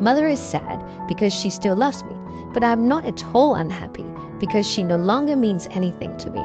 Mother 0.00 0.26
is 0.26 0.40
sad 0.40 0.84
because 1.06 1.32
she 1.32 1.48
still 1.48 1.76
loves 1.76 2.02
me, 2.02 2.16
but 2.52 2.64
I'm 2.64 2.88
not 2.88 3.04
at 3.04 3.24
all 3.32 3.54
unhappy 3.54 4.04
because 4.40 4.68
she 4.68 4.82
no 4.82 4.96
longer 4.96 5.36
means 5.36 5.68
anything 5.70 6.16
to 6.16 6.30
me. 6.30 6.42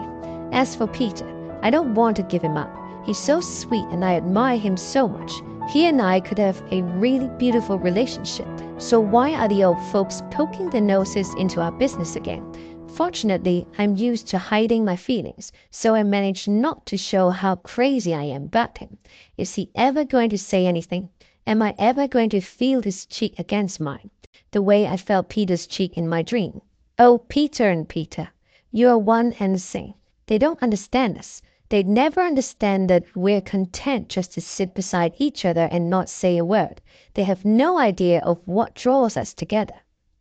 As 0.52 0.76
for 0.76 0.86
Peter, 0.86 1.28
I 1.64 1.72
don't 1.72 1.96
want 1.96 2.18
to 2.18 2.24
give 2.24 2.44
him 2.44 2.56
up. 2.56 2.72
He's 3.04 3.18
so 3.18 3.42
sweet 3.42 3.88
and 3.90 4.06
I 4.06 4.14
admire 4.14 4.60
him 4.60 4.78
so 4.78 5.08
much. 5.08 5.32
He 5.70 5.88
and 5.88 6.02
I 6.02 6.20
could 6.20 6.38
have 6.38 6.62
a 6.72 6.84
really 6.84 7.30
beautiful 7.40 7.80
relationship. 7.80 8.48
So 8.78 9.00
why 9.00 9.34
are 9.34 9.48
the 9.48 9.64
old 9.64 9.82
folks 9.92 10.22
poking 10.30 10.70
their 10.70 10.82
noses 10.82 11.34
into 11.36 11.62
our 11.62 11.72
business 11.72 12.16
again? 12.16 12.44
Fortunately, 12.90 13.66
I'm 13.80 13.96
used 13.96 14.28
to 14.28 14.38
hiding 14.38 14.86
my 14.86 14.96
feelings, 14.96 15.52
so 15.72 15.96
I 15.96 16.04
manage 16.04 16.48
not 16.48 16.86
to 16.88 16.98
show 16.98 17.32
how 17.32 17.56
crazy 17.56 18.14
I 18.14 18.24
am 18.24 18.44
about 18.44 18.78
him. 18.78 18.98
Is 19.38 19.56
he 19.56 19.72
ever 19.74 20.04
going 20.04 20.30
to 20.30 20.38
say 20.38 20.68
anything? 20.68 21.10
Am 21.48 21.62
I 21.62 21.74
ever 21.80 22.08
going 22.08 22.30
to 22.30 22.42
feel 22.42 22.84
his 22.84 23.08
cheek 23.08 23.40
against 23.40 23.80
mine, 23.80 24.12
the 24.52 24.62
way 24.62 24.86
I 24.86 24.98
felt 24.98 25.30
Peter's 25.30 25.66
cheek 25.66 25.98
in 25.98 26.08
my 26.08 26.22
dream? 26.22 26.62
Oh, 27.00 27.18
Peter 27.18 27.68
and 27.68 27.90
Peter, 27.90 28.30
you 28.72 28.90
are 28.90 28.98
one 29.00 29.34
and 29.40 29.56
the 29.56 29.60
same. 29.60 29.96
They 30.28 30.38
don't 30.38 30.62
understand 30.62 31.18
us. 31.18 31.42
They'd 31.74 31.88
never 31.88 32.22
understand 32.22 32.88
that 32.92 33.04
we're 33.16 33.42
content 33.42 34.08
just 34.08 34.32
to 34.34 34.42
sit 34.42 34.76
beside 34.76 35.16
each 35.18 35.44
other 35.44 35.68
and 35.72 35.90
not 35.90 36.08
say 36.08 36.38
a 36.38 36.46
word. 36.46 36.84
They 37.16 37.24
have 37.24 37.44
no 37.44 37.80
idea 37.80 38.20
of 38.20 38.40
what 38.46 38.76
draws 38.76 39.18
us 39.18 39.34
together. 39.34 39.74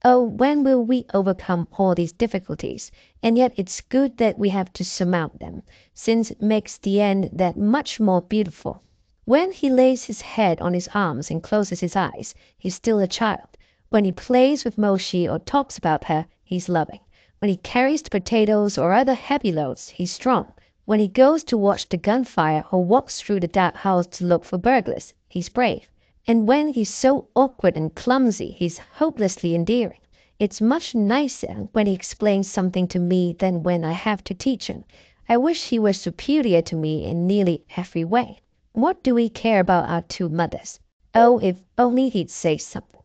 Oh, 0.03 0.23
when 0.23 0.65
will 0.65 0.83
we 0.83 1.05
overcome 1.12 1.69
all 1.73 1.95
these 1.95 2.15
difficulties? 2.15 2.91
And 3.23 3.37
yet 3.37 3.53
it's 3.57 3.83
good 3.83 4.17
that 4.17 4.38
we 4.38 4.49
have 4.49 4.73
to 4.73 4.83
surmount 4.83 5.41
them, 5.41 5.62
since 5.93 6.31
it 6.31 6.41
makes 6.41 6.79
the 6.79 7.03
end 7.03 7.29
that 7.35 7.59
much 7.59 8.01
more 8.01 8.23
beautiful. 8.23 8.81
When 9.27 9.53
he 9.53 9.69
lays 9.69 10.05
his 10.05 10.23
head 10.23 10.59
on 10.62 10.73
his 10.73 10.88
arms 10.95 11.31
and 11.31 11.43
closes 11.43 11.81
his 11.81 11.95
eyes, 11.95 12.35
he's 12.57 12.77
still 12.77 12.99
a 12.99 13.07
child. 13.07 13.59
When 13.91 14.07
he 14.07 14.12
plays 14.12 14.65
with 14.65 14.79
Mouschi 14.79 15.29
or 15.29 15.38
talks 15.38 15.77
about 15.77 16.05
her, 16.05 16.25
he's 16.43 16.71
loving. 16.71 17.01
When 17.41 17.51
he 17.51 17.59
carries 17.59 18.01
the 18.01 18.09
potatoes 18.09 18.79
or 18.79 18.95
other 18.95 19.12
heavy 19.12 19.53
loads, 19.53 19.91
he's 19.91 20.11
strong. 20.11 20.55
When 20.85 20.99
he 20.99 21.07
goes 21.07 21.45
to 21.45 21.57
watch 21.57 21.88
the 21.88 21.97
gunfire 21.97 22.64
or 22.73 22.85
walks 22.85 23.21
through 23.21 23.38
the 23.38 23.47
dark 23.47 23.77
house 23.77 24.07
to 24.09 24.25
look 24.25 24.45
for 24.45 24.59
burglars, 24.59 25.14
he's 25.29 25.49
brave. 25.49 25.87
And 26.27 26.49
when 26.49 26.68
he's 26.68 26.92
so 26.92 27.29
awkward 27.37 27.77
and 27.77 27.95
clumsy, 27.95 28.51
he's 28.51 28.79
hopelessly 28.79 29.55
endearing. 29.55 30.01
It's 30.40 30.61
much 30.61 30.92
nicer 30.92 31.68
when 31.71 31.87
he 31.87 31.95
explains 31.95 32.51
something 32.51 32.88
to 32.88 32.99
me 32.99 33.33
than 33.33 33.62
when 33.62 33.85
I 33.85 33.92
have 33.92 34.25
to 34.25 34.35
teach 34.35 34.66
him. 34.66 34.85
I 35.29 35.37
wish 35.37 35.68
he 35.68 35.79
were 35.79 35.92
superior 35.92 36.62
to 36.62 36.75
me 36.75 37.05
in 37.05 37.29
nearly 37.29 37.64
every 37.77 38.05
way. 38.05 38.40
What 38.73 39.05
do 39.05 39.14
we 39.14 39.29
care 39.29 39.61
about 39.61 39.88
our 39.88 40.03
two 40.03 40.29
mothers? 40.29 40.81
Oh, 41.14 41.38
if 41.38 41.62
only 41.79 42.09
he'd 42.09 42.31
say 42.31 42.57
something. 42.57 43.03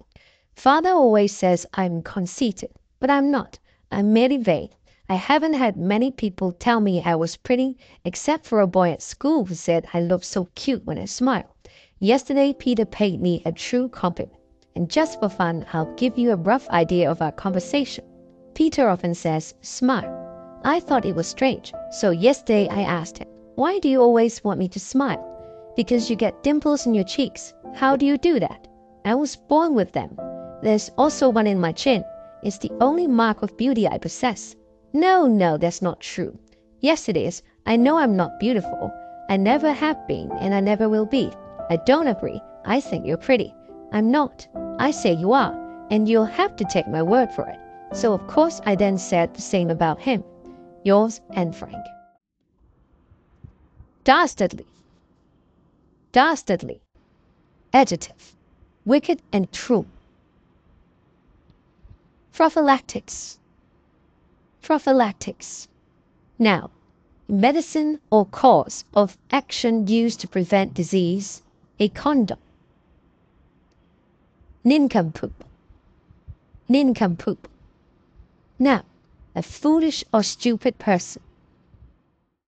Father 0.56 0.90
always 0.90 1.36
says 1.36 1.68
I'm 1.76 2.02
conceited, 2.02 2.72
but 3.00 3.12
I'm 3.12 3.30
not. 3.30 3.60
I'm 3.92 4.14
merely 4.14 4.38
vain. 4.38 4.70
I 5.10 5.16
haven't 5.16 5.54
had 5.54 5.78
many 5.78 6.12
people 6.12 6.52
tell 6.52 6.82
me 6.82 7.02
I 7.02 7.16
was 7.16 7.38
pretty, 7.38 7.78
except 8.04 8.46
for 8.46 8.60
a 8.60 8.68
boy 8.68 8.92
at 8.92 9.02
school 9.02 9.46
who 9.46 9.56
said 9.56 9.88
I 9.94 10.02
looked 10.02 10.26
so 10.26 10.50
cute 10.54 10.86
when 10.86 10.98
I 10.98 11.06
smiled. 11.06 11.46
Yesterday 12.00 12.52
Peter 12.52 12.84
paid 12.84 13.22
me 13.22 13.42
a 13.46 13.54
true 13.54 13.88
compliment, 13.88 14.38
and 14.76 14.90
just 14.90 15.22
for 15.22 15.30
fun 15.30 15.66
I'll 15.72 15.96
give 15.96 16.18
you 16.18 16.34
a 16.34 16.36
rough 16.36 16.68
idea 16.72 17.10
of 17.10 17.22
our 17.22 17.32
conversation. 17.32 18.04
Peter 18.54 18.90
often 18.90 19.14
says, 19.14 19.54
smile. 19.62 20.60
I 20.66 20.82
thought 20.82 21.06
it 21.06 21.16
was 21.16 21.28
strange, 21.28 21.72
so 21.90 22.10
yesterday 22.10 22.68
I 22.68 22.82
asked 22.82 23.20
him, 23.20 23.30
why 23.56 23.80
do 23.80 23.88
you 23.88 24.02
always 24.02 24.44
want 24.44 24.60
me 24.60 24.68
to 24.68 24.80
smile? 24.80 25.24
Because 25.78 26.10
you 26.10 26.18
get 26.18 26.44
dimples 26.44 26.86
in 26.86 26.94
your 26.94 27.06
cheeks. 27.06 27.54
How 27.76 27.96
do 27.96 28.06
you 28.06 28.18
do 28.18 28.42
that? 28.42 28.68
I 29.06 29.16
was 29.16 29.38
born 29.38 29.74
with 29.74 29.94
them. 29.94 30.20
There's 30.64 30.92
also 30.98 31.30
one 31.30 31.48
in 31.48 31.62
my 31.62 31.72
chin. 31.72 32.04
It's 32.44 32.58
the 32.58 32.72
only 32.82 33.08
mark 33.08 33.42
of 33.42 33.56
beauty 33.56 33.88
I 33.88 34.00
possess. 34.00 34.54
No, 35.00 35.28
no, 35.28 35.58
that's 35.58 35.84
not 35.84 36.00
true. 36.00 36.40
Yes, 36.80 37.08
it 37.08 37.16
is. 37.16 37.44
I 37.68 37.76
know 37.76 38.00
I'm 38.00 38.16
not 38.16 38.40
beautiful. 38.40 38.92
I 39.30 39.38
never 39.38 39.72
have 39.72 40.08
been, 40.08 40.32
and 40.32 40.56
I 40.56 40.60
never 40.60 40.90
will 40.90 41.06
be. 41.06 41.32
I 41.70 41.76
don't 41.76 42.08
agree. 42.08 42.42
I 42.66 42.80
think 42.80 43.06
you're 43.06 43.16
pretty. 43.16 43.54
I'm 43.92 44.10
not. 44.10 44.48
I 44.80 44.90
say 44.90 45.14
you 45.14 45.34
are, 45.34 45.54
and 45.92 46.10
you'll 46.10 46.26
have 46.26 46.56
to 46.56 46.66
take 46.66 46.88
my 46.88 47.04
word 47.04 47.32
for 47.32 47.48
it. 47.48 47.60
So 47.96 48.12
of 48.12 48.26
course 48.26 48.60
I 48.66 48.74
then 48.74 48.98
said 48.98 49.36
the 49.36 49.42
same 49.42 49.70
about 49.70 50.02
him. 50.02 50.24
Yours 50.84 51.22
Anne 51.36 51.54
Frank. 51.54 51.86
Dastardly. 54.04 54.66
Dastardly. 56.12 56.82
Adjective. 57.72 58.34
Wicked 58.84 59.22
and 59.32 59.52
true. 59.52 59.86
Prophylactics. 62.34 63.38
Prophylactics. 64.68 65.70
Now, 66.38 66.72
medicine 67.30 68.02
or 68.10 68.26
cause 68.26 68.84
of 68.94 69.18
action 69.32 69.88
used 69.88 70.20
to 70.20 70.28
prevent 70.28 70.74
disease 70.74 71.42
a 71.80 71.88
condom. 71.88 72.40
Nincompoop. 74.66 75.46
Nincompoop. 76.68 77.48
Now, 78.60 78.84
a 79.34 79.42
foolish 79.42 80.04
or 80.14 80.22
stupid 80.22 80.78
person. 80.80 81.22